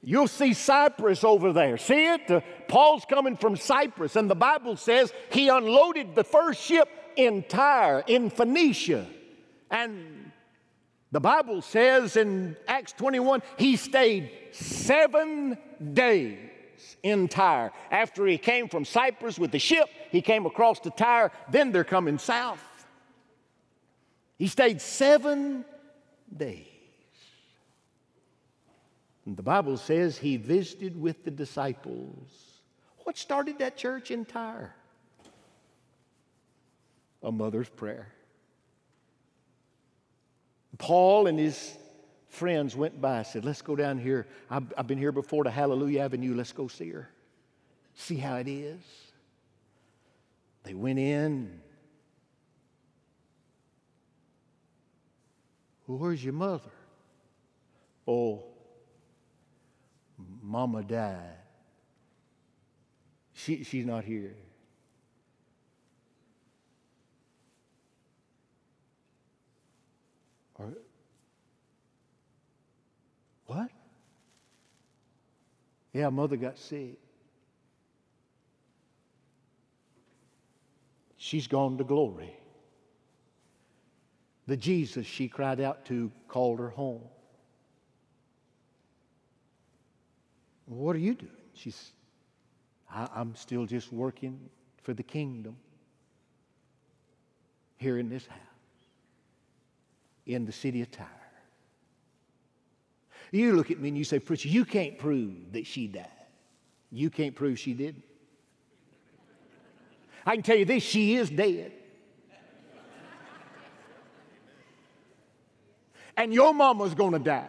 You'll 0.02 0.28
see 0.28 0.54
Cyprus 0.54 1.24
over 1.24 1.52
there. 1.52 1.78
See 1.78 2.06
it? 2.06 2.32
Uh, 2.32 2.42
Paul's 2.68 3.04
coming 3.06 3.36
from 3.36 3.58
Cyprus, 3.58 4.16
and 4.16 4.30
the 4.30 4.36
Bible 4.36 4.78
says 4.78 5.14
he 5.30 5.50
unloaded 5.50 6.16
the 6.16 6.24
first 6.24 6.62
ship 6.62 6.88
in 7.18 7.44
Tyre, 7.44 8.04
in 8.08 8.30
Phoenicia. 8.30 9.06
And 9.70 10.32
The 11.12 11.20
Bible 11.20 11.62
says 11.62 12.16
in 12.18 12.56
Acts 12.68 12.94
21, 12.94 13.42
he 13.58 13.76
stayed 13.78 14.32
seven 14.52 15.58
days 15.94 16.38
in 17.02 17.28
Tyre. 17.28 17.72
After 17.90 18.28
he 18.28 18.38
came 18.38 18.70
from 18.70 18.86
Cyprus 18.86 19.40
with 19.40 19.52
the 19.52 19.60
ship, 19.60 19.90
he 20.12 20.22
came 20.22 20.46
across 20.46 20.80
to 20.82 20.92
Tyre, 20.92 21.32
then 21.50 21.72
they're 21.72 21.84
coming 21.84 22.20
south. 22.20 22.64
He 24.38 24.48
stayed 24.48 24.82
seven 24.82 25.66
days. 26.36 26.68
And 29.30 29.38
the 29.38 29.44
Bible 29.44 29.78
says 29.78 30.18
he 30.18 30.38
visited 30.38 31.00
with 31.00 31.24
the 31.24 31.30
disciples. 31.30 32.32
What 33.04 33.16
started 33.16 33.60
that 33.60 33.78
church 33.78 34.10
in 34.10 34.26
Tyre? 34.26 34.74
A 37.22 37.32
mother's 37.32 37.70
prayer. 37.70 38.08
Paul 40.80 41.28
and 41.28 41.38
his 41.38 41.78
friends 42.30 42.76
went 42.76 43.00
by, 43.00 43.22
said, 43.22 43.46
Let's 43.46 43.62
go 43.62 43.76
down 43.76 44.00
here. 44.00 44.26
I've, 44.50 44.74
I've 44.76 44.88
been 44.88 44.98
here 44.98 45.12
before 45.12 45.44
to 45.44 45.52
Hallelujah 45.52 46.02
Avenue. 46.02 46.34
Let's 46.34 46.52
go 46.52 46.68
see 46.68 46.90
her. 46.90 47.08
See 47.94 48.18
how 48.18 48.38
it 48.38 48.48
is. 48.48 48.82
They 50.64 50.74
went 50.74 50.98
in. 50.98 51.62
Well, 55.86 56.00
where's 56.00 56.24
your 56.24 56.34
mother? 56.34 56.72
Oh, 58.08 58.49
Mama 60.50 60.82
died. 60.82 61.38
She, 63.34 63.64
she's 63.64 63.86
not 63.86 64.04
here. 64.04 64.36
Or, 70.56 70.74
what? 73.46 73.70
Yeah, 75.94 76.10
mother 76.10 76.36
got 76.36 76.58
sick. 76.58 76.98
She's 81.18 81.46
gone 81.46 81.78
to 81.78 81.84
glory. 81.84 82.36
The 84.48 84.58
Jesus 84.58 85.06
she 85.06 85.28
cried 85.28 85.62
out 85.62 85.86
to 85.86 86.12
called 86.28 86.58
her 86.58 86.70
home. 86.70 87.04
What 90.70 90.96
are 90.96 91.00
you 91.00 91.16
doing? 91.16 91.32
She's, 91.56 91.94
I'm 92.94 93.36
still 93.36 93.66
just 93.66 93.92
working 93.92 94.40
for 94.84 94.94
the 94.94 95.02
kingdom 95.02 95.58
here 97.78 97.98
in 97.98 98.08
this 98.08 98.26
house, 98.28 98.40
in 100.28 100.46
the 100.46 100.52
city 100.52 100.84
of 100.84 100.92
Tyre. 100.92 101.08
You 103.32 103.54
look 103.54 103.72
at 103.72 103.80
me 103.80 103.90
and 103.90 103.98
you 103.98 104.04
say, 104.04 104.20
Preacher, 104.20 104.48
you 104.48 104.64
can't 104.64 104.98
prove 105.00 105.54
that 105.54 105.66
she 105.66 105.88
died. 105.88 106.06
You 106.92 107.10
can't 107.10 107.36
prove 107.36 107.58
she 107.58 107.74
didn't. 107.74 108.04
I 110.26 110.36
can 110.36 110.44
tell 110.44 110.58
you 110.58 110.66
this 110.66 110.84
she 110.84 111.16
is 111.16 111.32
dead. 111.32 111.72
and 116.16 116.32
your 116.34 116.54
mama's 116.54 116.94
to 116.94 117.20
die 117.20 117.48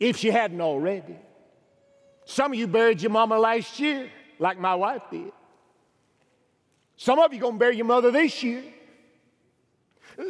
if 0.00 0.16
she 0.16 0.30
hadn't 0.30 0.60
already. 0.60 1.16
Some 2.26 2.52
of 2.52 2.58
you 2.58 2.66
buried 2.66 3.00
your 3.00 3.12
mama 3.12 3.38
last 3.38 3.78
year, 3.78 4.10
like 4.40 4.58
my 4.58 4.74
wife 4.74 5.02
did. 5.10 5.32
Some 6.96 7.20
of 7.20 7.32
you 7.32 7.40
to 7.40 7.58
bury 7.58 7.76
your 7.76 7.86
mother 7.86 8.10
this 8.10 8.42
year. 8.42 8.64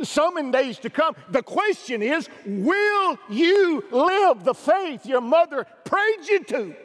Some 0.03 0.37
in 0.37 0.51
days 0.51 0.79
to 0.81 0.91
come. 0.91 1.17
The 1.31 1.43
question 1.43 2.03
is 2.03 2.29
will 2.45 3.19
you 3.31 3.83
live 3.91 4.45
the 4.45 4.53
faith 4.53 5.07
your 5.07 5.23
mother 5.23 5.67
prayed 5.85 6.29
you 6.29 6.45
to? 6.45 6.77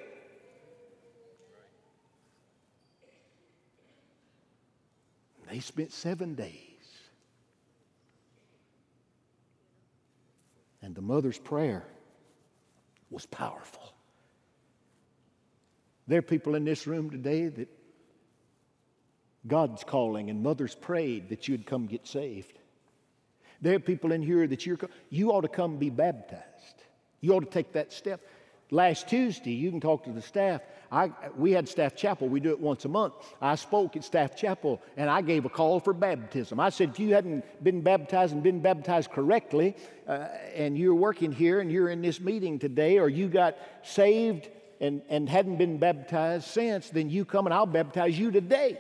They 5.50 5.60
spent 5.60 5.92
seven 5.92 6.36
days. 6.36 6.56
And 10.82 10.96
the 10.96 11.02
mother's 11.02 11.38
prayer 11.38 11.86
was 13.10 13.26
powerful. 13.26 13.94
There 16.12 16.20
are 16.20 16.22
people 16.22 16.56
in 16.56 16.66
this 16.66 16.88
room 16.88 17.10
today 17.10 17.48
that 17.48 17.70
God's 19.48 19.86
calling 19.86 20.30
and 20.30 20.44
mothers 20.44 20.76
prayed 20.76 21.30
that 21.30 21.48
you'd 21.48 21.66
come 21.66 21.86
get 21.88 22.06
saved. 22.06 22.52
There 23.62 23.76
are 23.76 23.80
people 23.80 24.12
in 24.12 24.22
here 24.22 24.46
that 24.46 24.66
you're, 24.66 24.78
you 25.10 25.32
ought 25.32 25.44
to 25.44 25.48
come 25.48 25.78
be 25.78 25.90
baptized. 25.90 26.84
You 27.22 27.32
ought 27.32 27.46
to 27.46 27.50
take 27.50 27.72
that 27.72 27.94
step. 27.94 28.20
Last 28.72 29.08
Tuesday, 29.08 29.54
you 29.54 29.70
can 29.72 29.80
talk 29.80 30.04
to 30.04 30.12
the 30.12 30.22
staff. 30.22 30.60
I, 30.92 31.12
we 31.38 31.54
had 31.54 31.70
staff 31.70 31.96
chapel. 31.96 32.28
We 32.28 32.42
do 32.42 32.50
it 32.50 32.60
once 32.60 32.84
a 32.84 32.90
month. 32.90 33.14
I 33.42 33.56
spoke 33.56 33.96
at 33.96 34.04
staff 34.04 34.36
chapel 34.36 34.82
and 34.98 35.10
I 35.10 35.22
gave 35.22 35.46
a 35.46 35.50
call 35.50 35.80
for 35.80 35.94
baptism. 35.94 36.60
I 36.60 36.72
said, 36.72 36.90
if 36.90 37.00
you 37.00 37.14
hadn't 37.14 37.46
been 37.64 37.80
baptized 37.80 38.34
and 38.34 38.44
been 38.44 38.60
baptized 38.60 39.12
correctly, 39.12 39.78
uh, 40.10 40.28
and 40.54 40.78
you're 40.78 40.94
working 40.94 41.32
here 41.32 41.62
and 41.62 41.72
you're 41.72 41.88
in 41.88 42.02
this 42.02 42.20
meeting 42.20 42.60
today, 42.60 43.00
or 43.00 43.08
you 43.08 43.30
got 43.30 43.56
saved 43.84 44.50
and, 44.82 45.02
and 45.08 45.30
hadn't 45.30 45.56
been 45.56 45.78
baptized 45.78 46.48
since, 46.48 46.90
then 46.90 47.10
you 47.10 47.24
come 47.24 47.48
and 47.48 47.54
I'll 47.54 47.66
baptize 47.66 48.20
you 48.20 48.32
today. 48.32 48.78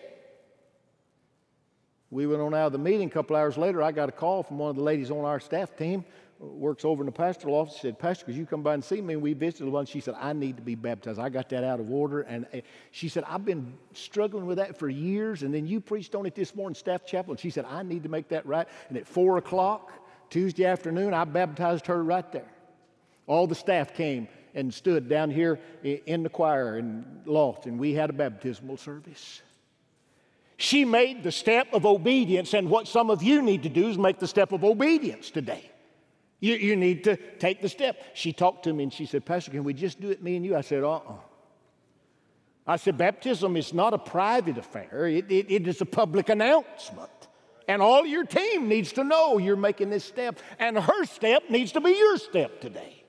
We 2.09 2.27
went 2.27 2.41
on 2.41 2.53
out 2.53 2.65
of 2.65 2.71
the 2.73 2.77
meeting. 2.77 3.07
A 3.07 3.11
couple 3.11 3.37
hours 3.37 3.57
later, 3.57 3.81
I 3.81 3.93
got 3.93 4.09
a 4.09 4.11
call 4.11 4.43
from 4.43 4.57
one 4.57 4.69
of 4.69 4.75
the 4.75 4.83
ladies 4.83 5.09
on 5.11 5.23
our 5.23 5.39
staff 5.39 5.77
team 5.77 6.03
works 6.41 6.83
over 6.83 7.03
in 7.03 7.05
the 7.05 7.11
pastoral 7.11 7.53
office 7.53 7.79
said, 7.79 7.99
Pastor, 7.99 8.25
could 8.25 8.35
you 8.35 8.47
come 8.47 8.63
by 8.63 8.73
and 8.73 8.83
see 8.83 8.99
me? 8.99 9.13
And 9.13 9.21
we 9.21 9.33
visited 9.33 9.69
one. 9.69 9.85
She 9.85 9.99
said, 9.99 10.15
I 10.19 10.33
need 10.33 10.55
to 10.57 10.63
be 10.63 10.73
baptized. 10.73 11.19
I 11.19 11.29
got 11.29 11.49
that 11.49 11.63
out 11.63 11.79
of 11.79 11.91
order. 11.91 12.21
And 12.21 12.47
she 12.89 13.09
said, 13.09 13.23
I've 13.27 13.45
been 13.45 13.73
struggling 13.93 14.47
with 14.47 14.57
that 14.57 14.77
for 14.77 14.89
years. 14.89 15.43
And 15.43 15.53
then 15.53 15.67
you 15.67 15.79
preached 15.79 16.15
on 16.15 16.25
it 16.25 16.33
this 16.33 16.55
morning, 16.55 16.73
staff 16.73 17.05
chapel. 17.05 17.33
And 17.33 17.39
she 17.39 17.51
said, 17.51 17.65
I 17.65 17.83
need 17.83 18.03
to 18.03 18.09
make 18.09 18.29
that 18.29 18.45
right. 18.45 18.67
And 18.89 18.97
at 18.97 19.07
four 19.07 19.37
o'clock 19.37 19.91
Tuesday 20.31 20.65
afternoon, 20.65 21.13
I 21.13 21.25
baptized 21.25 21.85
her 21.87 22.03
right 22.03 22.29
there. 22.31 22.49
All 23.27 23.45
the 23.45 23.55
staff 23.55 23.93
came 23.93 24.27
and 24.53 24.73
stood 24.73 25.07
down 25.07 25.29
here 25.29 25.59
in 25.83 26.23
the 26.23 26.29
choir 26.29 26.77
and 26.77 27.21
loft, 27.25 27.65
and 27.65 27.79
we 27.79 27.93
had 27.93 28.09
a 28.09 28.13
baptismal 28.13 28.77
service. 28.77 29.41
She 30.57 30.85
made 30.85 31.23
the 31.23 31.31
step 31.31 31.67
of 31.73 31.85
obedience, 31.85 32.53
and 32.53 32.69
what 32.69 32.87
some 32.87 33.09
of 33.09 33.23
you 33.23 33.41
need 33.41 33.63
to 33.63 33.69
do 33.69 33.89
is 33.89 33.97
make 33.97 34.19
the 34.19 34.27
step 34.27 34.51
of 34.51 34.63
obedience 34.63 35.31
today. 35.31 35.71
You, 36.39 36.55
you 36.55 36.75
need 36.75 37.03
to 37.05 37.15
take 37.15 37.61
the 37.61 37.69
step. 37.69 38.01
She 38.13 38.33
talked 38.33 38.63
to 38.63 38.73
me 38.73 38.83
and 38.83 38.93
she 38.93 39.05
said, 39.05 39.25
Pastor, 39.25 39.51
can 39.51 39.63
we 39.63 39.73
just 39.73 40.01
do 40.01 40.09
it, 40.09 40.23
me 40.23 40.35
and 40.35 40.45
you? 40.45 40.55
I 40.55 40.61
said, 40.61 40.83
uh 40.83 40.95
uh 40.95 41.13
I 42.65 42.75
said, 42.77 42.97
baptism 42.97 43.57
is 43.57 43.73
not 43.73 43.93
a 43.93 43.97
private 43.97 44.57
affair, 44.57 45.07
it, 45.07 45.31
it, 45.31 45.51
it 45.51 45.67
is 45.67 45.81
a 45.81 45.85
public 45.85 46.29
announcement. 46.29 47.09
And 47.67 47.81
all 47.81 48.05
your 48.05 48.23
team 48.23 48.67
needs 48.67 48.91
to 48.93 49.03
know 49.03 49.37
you're 49.37 49.55
making 49.55 49.89
this 49.89 50.03
step, 50.03 50.39
and 50.59 50.77
her 50.77 51.05
step 51.05 51.49
needs 51.49 51.71
to 51.73 51.81
be 51.81 51.91
your 51.91 52.17
step 52.17 52.61
today. 52.61 53.00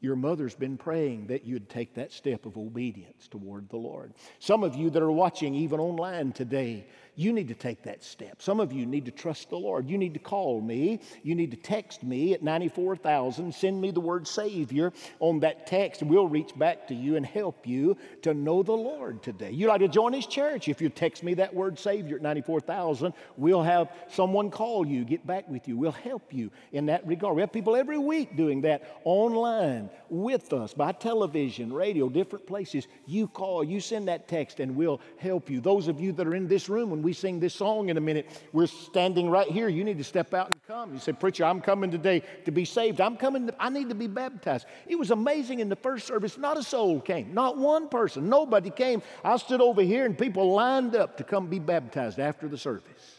Your 0.00 0.16
mother's 0.16 0.54
been 0.54 0.78
praying 0.78 1.26
that 1.26 1.44
you'd 1.44 1.68
take 1.68 1.94
that 1.94 2.10
step 2.10 2.46
of 2.46 2.56
obedience 2.56 3.28
toward 3.28 3.68
the 3.68 3.76
Lord. 3.76 4.14
Some 4.38 4.64
of 4.64 4.74
you 4.74 4.88
that 4.90 5.02
are 5.02 5.12
watching 5.12 5.54
even 5.54 5.78
online 5.78 6.32
today, 6.32 6.86
you 7.16 7.32
need 7.32 7.48
to 7.48 7.54
take 7.54 7.82
that 7.82 8.02
step. 8.02 8.40
Some 8.42 8.60
of 8.60 8.72
you 8.72 8.86
need 8.86 9.04
to 9.06 9.10
trust 9.10 9.50
the 9.50 9.56
Lord. 9.56 9.88
You 9.88 9.98
need 9.98 10.14
to 10.14 10.20
call 10.20 10.60
me. 10.60 11.00
You 11.22 11.34
need 11.34 11.50
to 11.50 11.56
text 11.56 12.02
me 12.02 12.34
at 12.34 12.42
94,000. 12.42 13.54
Send 13.54 13.80
me 13.80 13.90
the 13.90 14.00
word 14.00 14.26
Savior 14.26 14.92
on 15.18 15.40
that 15.40 15.66
text, 15.66 16.02
and 16.02 16.10
we'll 16.10 16.28
reach 16.28 16.56
back 16.58 16.88
to 16.88 16.94
you 16.94 17.16
and 17.16 17.26
help 17.26 17.66
you 17.66 17.96
to 18.22 18.34
know 18.34 18.62
the 18.62 18.72
Lord 18.72 19.22
today. 19.22 19.50
You'd 19.50 19.68
like 19.68 19.80
to 19.80 19.88
join 19.88 20.12
His 20.12 20.26
church. 20.26 20.68
If 20.68 20.80
you 20.80 20.88
text 20.88 21.22
me 21.22 21.34
that 21.34 21.52
word 21.54 21.78
Savior 21.78 22.16
at 22.16 22.22
94,000, 22.22 23.12
we'll 23.36 23.62
have 23.62 23.90
someone 24.08 24.50
call 24.50 24.86
you, 24.86 25.04
get 25.04 25.26
back 25.26 25.48
with 25.48 25.68
you. 25.68 25.76
We'll 25.76 25.92
help 25.92 26.32
you 26.32 26.50
in 26.72 26.86
that 26.86 27.06
regard. 27.06 27.36
We 27.36 27.42
have 27.42 27.52
people 27.52 27.76
every 27.76 27.98
week 27.98 28.36
doing 28.36 28.62
that 28.62 29.00
online 29.04 29.90
with 30.08 30.52
us 30.52 30.74
by 30.74 30.92
television, 30.92 31.72
radio, 31.72 32.08
different 32.08 32.46
places. 32.46 32.86
You 33.06 33.28
call, 33.28 33.64
you 33.64 33.80
send 33.80 34.08
that 34.08 34.28
text, 34.28 34.60
and 34.60 34.76
we'll 34.76 35.00
help 35.18 35.50
you. 35.50 35.60
Those 35.60 35.88
of 35.88 36.00
you 36.00 36.12
that 36.12 36.26
are 36.26 36.34
in 36.34 36.48
this 36.48 36.68
room, 36.68 36.99
we 37.02 37.12
sing 37.12 37.40
this 37.40 37.54
song 37.54 37.88
in 37.88 37.96
a 37.96 38.00
minute, 38.00 38.44
we're 38.52 38.66
standing 38.66 39.30
right 39.30 39.46
here. 39.46 39.68
You 39.68 39.84
need 39.84 39.98
to 39.98 40.04
step 40.04 40.34
out 40.34 40.50
and 40.50 40.62
come. 40.66 40.92
You 40.92 40.98
say, 40.98 41.12
Preacher, 41.12 41.44
I'm 41.44 41.60
coming 41.60 41.90
today 41.90 42.22
to 42.44 42.50
be 42.50 42.64
saved. 42.64 43.00
I'm 43.00 43.16
coming, 43.16 43.46
to, 43.46 43.54
I 43.58 43.68
need 43.70 43.88
to 43.88 43.94
be 43.94 44.06
baptized. 44.06 44.66
It 44.86 44.96
was 44.96 45.10
amazing 45.10 45.60
in 45.60 45.68
the 45.68 45.76
first 45.76 46.06
service, 46.06 46.38
not 46.38 46.56
a 46.56 46.62
soul 46.62 47.00
came, 47.00 47.34
not 47.34 47.58
one 47.58 47.88
person, 47.88 48.28
nobody 48.28 48.70
came. 48.70 49.02
I 49.24 49.36
stood 49.36 49.60
over 49.60 49.82
here 49.82 50.04
and 50.06 50.16
people 50.16 50.52
lined 50.52 50.94
up 50.96 51.16
to 51.18 51.24
come 51.24 51.46
be 51.46 51.58
baptized 51.58 52.18
after 52.18 52.48
the 52.48 52.58
service. 52.58 53.16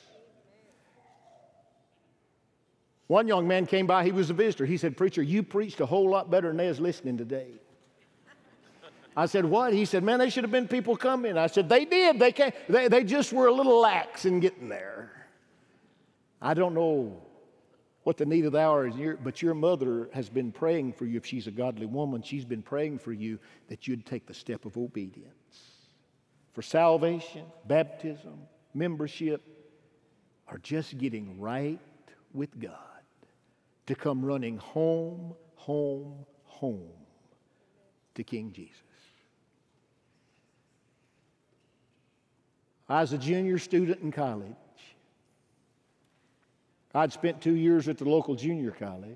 One 3.07 3.27
young 3.27 3.45
man 3.45 3.65
came 3.65 3.87
by, 3.87 4.05
he 4.05 4.13
was 4.13 4.29
a 4.29 4.33
visitor. 4.33 4.65
He 4.65 4.77
said, 4.77 4.95
Preacher, 4.95 5.21
you 5.21 5.43
preached 5.43 5.81
a 5.81 5.85
whole 5.85 6.09
lot 6.09 6.31
better 6.31 6.47
than 6.47 6.55
they 6.55 6.69
was 6.69 6.79
listening 6.79 7.17
today. 7.17 7.49
I 9.15 9.25
said, 9.25 9.45
What? 9.45 9.73
He 9.73 9.85
said, 9.85 10.03
Man, 10.03 10.19
they 10.19 10.29
should 10.29 10.43
have 10.43 10.51
been 10.51 10.67
people 10.67 10.95
coming. 10.95 11.37
I 11.37 11.47
said, 11.47 11.69
They 11.69 11.85
did. 11.85 12.19
They, 12.19 12.31
came. 12.31 12.51
They, 12.69 12.87
they 12.87 13.03
just 13.03 13.33
were 13.33 13.47
a 13.47 13.53
little 13.53 13.79
lax 13.79 14.25
in 14.25 14.39
getting 14.39 14.69
there. 14.69 15.11
I 16.41 16.53
don't 16.53 16.73
know 16.73 17.21
what 18.03 18.17
the 18.17 18.25
need 18.25 18.45
of 18.45 18.53
the 18.53 18.59
hour 18.59 18.87
is. 18.87 18.95
But 19.23 19.41
your 19.41 19.53
mother 19.53 20.09
has 20.13 20.29
been 20.29 20.51
praying 20.51 20.93
for 20.93 21.05
you. 21.05 21.17
If 21.17 21.25
she's 21.25 21.47
a 21.47 21.51
godly 21.51 21.85
woman, 21.85 22.21
she's 22.21 22.45
been 22.45 22.63
praying 22.63 22.99
for 22.99 23.11
you 23.11 23.39
that 23.67 23.87
you'd 23.87 24.05
take 24.05 24.25
the 24.25 24.33
step 24.33 24.65
of 24.65 24.77
obedience 24.77 25.35
for 26.53 26.61
salvation, 26.61 27.45
baptism, 27.65 28.39
membership, 28.73 29.41
or 30.49 30.57
just 30.57 30.97
getting 30.97 31.39
right 31.39 31.79
with 32.33 32.59
God 32.59 32.75
to 33.87 33.95
come 33.95 34.23
running 34.23 34.57
home, 34.57 35.33
home, 35.55 36.25
home 36.43 36.91
to 38.15 38.23
King 38.23 38.51
Jesus. 38.51 38.81
I 42.91 42.99
was 42.99 43.13
a 43.13 43.17
junior 43.17 43.57
student 43.57 44.01
in 44.01 44.11
college. 44.11 44.51
I'd 46.93 47.13
spent 47.13 47.41
two 47.41 47.55
years 47.55 47.87
at 47.87 47.97
the 47.97 48.03
local 48.03 48.35
junior 48.35 48.71
college. 48.71 49.15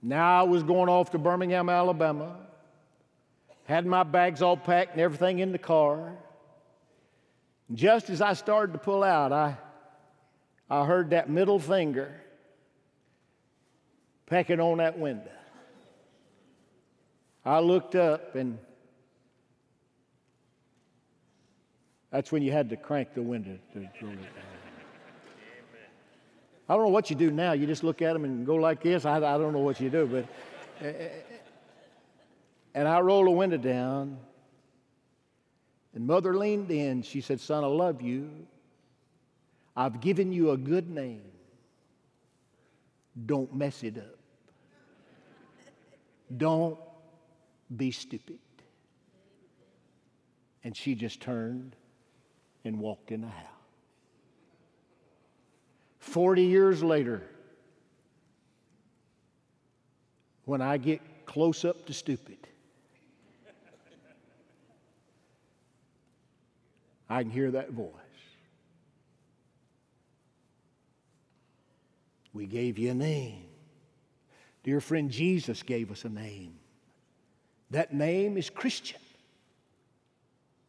Now 0.00 0.38
I 0.38 0.44
was 0.44 0.62
going 0.62 0.88
off 0.88 1.10
to 1.10 1.18
Birmingham, 1.18 1.68
Alabama. 1.68 2.36
Had 3.64 3.86
my 3.86 4.04
bags 4.04 4.40
all 4.40 4.56
packed 4.56 4.92
and 4.92 5.00
everything 5.00 5.40
in 5.40 5.50
the 5.50 5.58
car. 5.58 6.12
Just 7.74 8.08
as 8.08 8.22
I 8.22 8.34
started 8.34 8.74
to 8.74 8.78
pull 8.78 9.02
out, 9.02 9.32
I, 9.32 9.56
I 10.70 10.86
heard 10.86 11.10
that 11.10 11.28
middle 11.28 11.58
finger 11.58 12.14
pecking 14.26 14.60
on 14.60 14.78
that 14.78 14.96
window. 14.96 15.32
I 17.44 17.58
looked 17.58 17.96
up 17.96 18.36
and 18.36 18.58
That's 22.10 22.30
when 22.30 22.42
you 22.42 22.52
had 22.52 22.70
to 22.70 22.76
crank 22.76 23.14
the 23.14 23.22
window. 23.22 23.58
I 26.68 26.74
don't 26.74 26.82
know 26.82 26.88
what 26.88 27.10
you 27.10 27.16
do 27.16 27.30
now. 27.30 27.52
You 27.52 27.66
just 27.66 27.84
look 27.84 28.02
at 28.02 28.12
them 28.12 28.24
and 28.24 28.44
go 28.44 28.56
like 28.56 28.82
this. 28.82 29.04
I, 29.04 29.16
I 29.16 29.38
don't 29.38 29.52
know 29.52 29.60
what 29.60 29.80
you 29.80 29.90
do, 29.90 30.06
but. 30.06 30.24
Eh, 30.84 30.88
eh, 30.88 31.04
eh. 31.04 31.20
and 32.74 32.88
I 32.88 33.00
rolled 33.00 33.26
the 33.26 33.30
window 33.30 33.56
down, 33.56 34.18
and 35.94 36.06
mother 36.06 36.36
leaned 36.36 36.70
in. 36.70 37.02
She 37.02 37.20
said, 37.20 37.40
Son, 37.40 37.62
I 37.64 37.68
love 37.68 38.02
you. 38.02 38.30
I've 39.76 40.00
given 40.00 40.32
you 40.32 40.50
a 40.50 40.56
good 40.56 40.88
name. 40.88 41.22
Don't 43.24 43.54
mess 43.54 43.82
it 43.82 43.98
up. 43.98 44.18
Don't 46.36 46.78
be 47.74 47.90
stupid. 47.90 48.38
And 50.64 50.76
she 50.76 50.94
just 50.94 51.20
turned 51.20 51.76
and 52.66 52.80
walked 52.80 53.12
in 53.12 53.22
the 53.22 53.28
house. 53.28 53.46
40 56.00 56.42
years 56.42 56.82
later, 56.82 57.22
when 60.44 60.60
I 60.60 60.76
get 60.76 61.00
close 61.26 61.64
up 61.64 61.86
to 61.86 61.94
stupid, 61.94 62.38
I 67.08 67.22
can 67.22 67.30
hear 67.30 67.52
that 67.52 67.70
voice. 67.70 67.92
We 72.32 72.46
gave 72.46 72.78
you 72.78 72.90
a 72.90 72.94
name. 72.94 73.44
Dear 74.64 74.80
friend, 74.80 75.10
Jesus 75.10 75.62
gave 75.62 75.92
us 75.92 76.04
a 76.04 76.08
name. 76.08 76.54
That 77.70 77.94
name 77.94 78.36
is 78.36 78.50
Christian, 78.50 79.00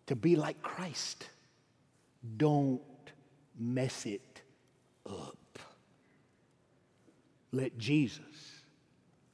to 0.05 0.15
be 0.15 0.35
like 0.35 0.61
Christ. 0.61 1.27
Don't 2.37 2.81
mess 3.57 4.05
it 4.05 4.41
up. 5.05 5.59
Let 7.51 7.77
Jesus 7.77 8.21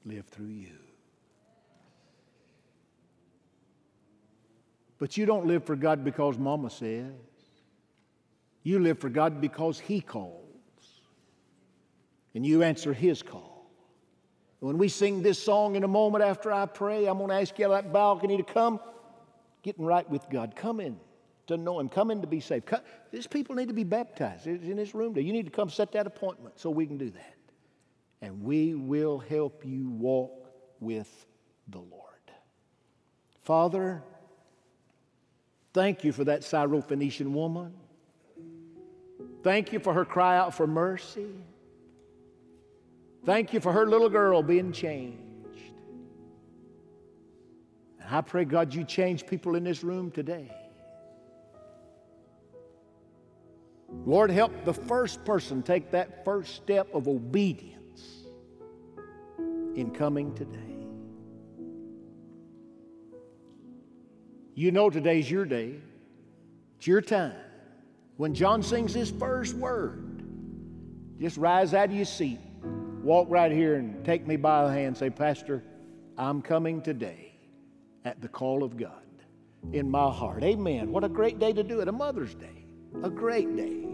live 0.06 0.26
through 0.28 0.48
you. 0.48 0.78
But 5.00 5.18
you 5.18 5.26
don't 5.26 5.46
live 5.46 5.66
for 5.66 5.76
God 5.76 6.04
because 6.04 6.38
mama 6.38 6.70
says. 6.70 7.12
You 8.64 8.80
live 8.80 9.00
for 9.00 9.10
God 9.10 9.42
because 9.42 9.80
He 9.80 10.00
calls. 10.00 10.40
And 12.34 12.46
you 12.46 12.64
answer 12.64 12.94
His 12.94 13.22
call. 13.22 13.70
When 14.60 14.78
we 14.78 14.88
sing 14.88 15.22
this 15.22 15.44
song 15.44 15.76
in 15.76 15.84
a 15.84 15.90
moment 15.90 16.24
after 16.24 16.54
I 16.54 16.66
pray, 16.66 17.06
I'm 17.06 17.18
going 17.18 17.30
to 17.30 17.36
ask 17.36 17.60
you 17.60 17.68
that 17.68 17.92
balcony 17.92 18.38
to 18.38 18.44
come, 18.44 18.80
getting 19.62 19.84
right 19.84 20.10
with 20.10 20.30
God. 20.30 20.56
Come 20.56 20.80
in 20.80 20.98
to 21.48 21.58
know 21.58 21.80
Him, 21.80 21.90
come 21.90 22.12
in 22.12 22.22
to 22.22 22.28
be 22.28 22.40
saved. 22.40 22.66
Come, 22.66 22.82
these 23.12 23.28
people 23.28 23.56
need 23.56 23.68
to 23.68 23.74
be 23.74 23.84
baptized. 23.84 24.48
It's 24.48 24.64
in 24.64 24.78
this 24.78 24.96
room. 24.96 25.14
Today. 25.14 25.26
You 25.26 25.34
need 25.34 25.46
to 25.46 25.52
come 25.52 25.70
set 25.70 25.92
that 25.94 26.08
appointment 26.08 26.60
so 26.60 26.70
we 26.70 26.86
can 26.86 26.98
do 26.98 27.10
that. 27.10 27.36
And 28.22 28.44
we 28.44 28.74
will 28.74 29.20
help 29.20 29.66
you 29.66 29.90
walk 29.90 30.50
with 30.80 31.26
the 31.68 31.80
Lord. 31.80 32.04
Father, 33.44 34.02
thank 35.74 36.04
you 36.04 36.14
for 36.14 36.24
that 36.24 36.42
Syrophoenician 36.42 37.32
woman. 37.32 37.74
Thank 39.44 39.74
you 39.74 39.80
for 39.80 39.94
her 39.94 40.06
cry 40.06 40.38
out 40.38 40.56
for 40.56 40.66
mercy. 40.66 41.28
Thank 43.26 43.54
you 43.54 43.60
for 43.60 43.74
her 43.74 43.86
little 43.86 44.10
girl 44.10 44.42
being 44.42 44.72
changed. 44.72 45.20
And 48.00 48.10
I 48.10 48.22
pray, 48.22 48.46
God, 48.46 48.74
you 48.74 48.86
change 48.86 49.26
people 49.26 49.56
in 49.56 49.66
this 49.66 49.84
room 49.84 50.12
today. 50.12 50.52
Lord, 54.06 54.32
help 54.32 54.66
the 54.66 54.74
first 54.74 55.24
person 55.24 55.64
take 55.64 55.92
that 55.92 56.26
first 56.26 56.56
step 56.56 56.94
of 56.94 57.08
obedience 57.08 58.24
in 59.76 59.92
coming 59.92 60.34
today. 60.36 60.60
You 64.56 64.72
know 64.72 64.90
today's 64.90 65.30
your 65.30 65.46
day, 65.46 65.76
it's 66.78 66.86
your 66.86 67.02
time. 67.02 67.36
When 68.18 68.36
John 68.36 68.62
sings 68.62 68.94
his 68.94 69.10
first 69.10 69.56
word, 69.56 70.24
just 71.20 71.38
rise 71.38 71.74
out 71.74 71.90
of 71.90 71.96
your 71.96 72.06
seat, 72.06 72.40
walk 73.02 73.28
right 73.30 73.52
here 73.52 73.76
and 73.76 74.06
take 74.06 74.28
me 74.28 74.36
by 74.36 74.66
the 74.66 74.72
hand 74.72 74.88
and 74.88 74.98
say, 74.98 75.10
Pastor, 75.10 75.64
I'm 76.18 76.42
coming 76.42 76.82
today 76.82 77.34
at 78.06 78.22
the 78.22 78.28
call 78.28 78.64
of 78.64 78.78
God 78.78 78.92
in 79.72 79.90
my 79.90 80.12
heart. 80.12 80.44
Amen. 80.44 80.92
What 80.92 81.04
a 81.04 81.10
great 81.10 81.40
day 81.40 81.54
to 81.54 81.64
do 81.64 81.80
it, 81.80 81.88
a 81.88 81.92
Mother's 81.92 82.36
Day, 82.36 82.63
a 83.02 83.10
great 83.10 83.56
day 83.56 83.86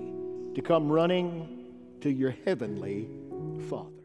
to 0.55 0.61
come 0.61 0.91
running 0.91 1.65
to 2.01 2.11
your 2.11 2.35
heavenly 2.45 3.07
Father. 3.69 3.98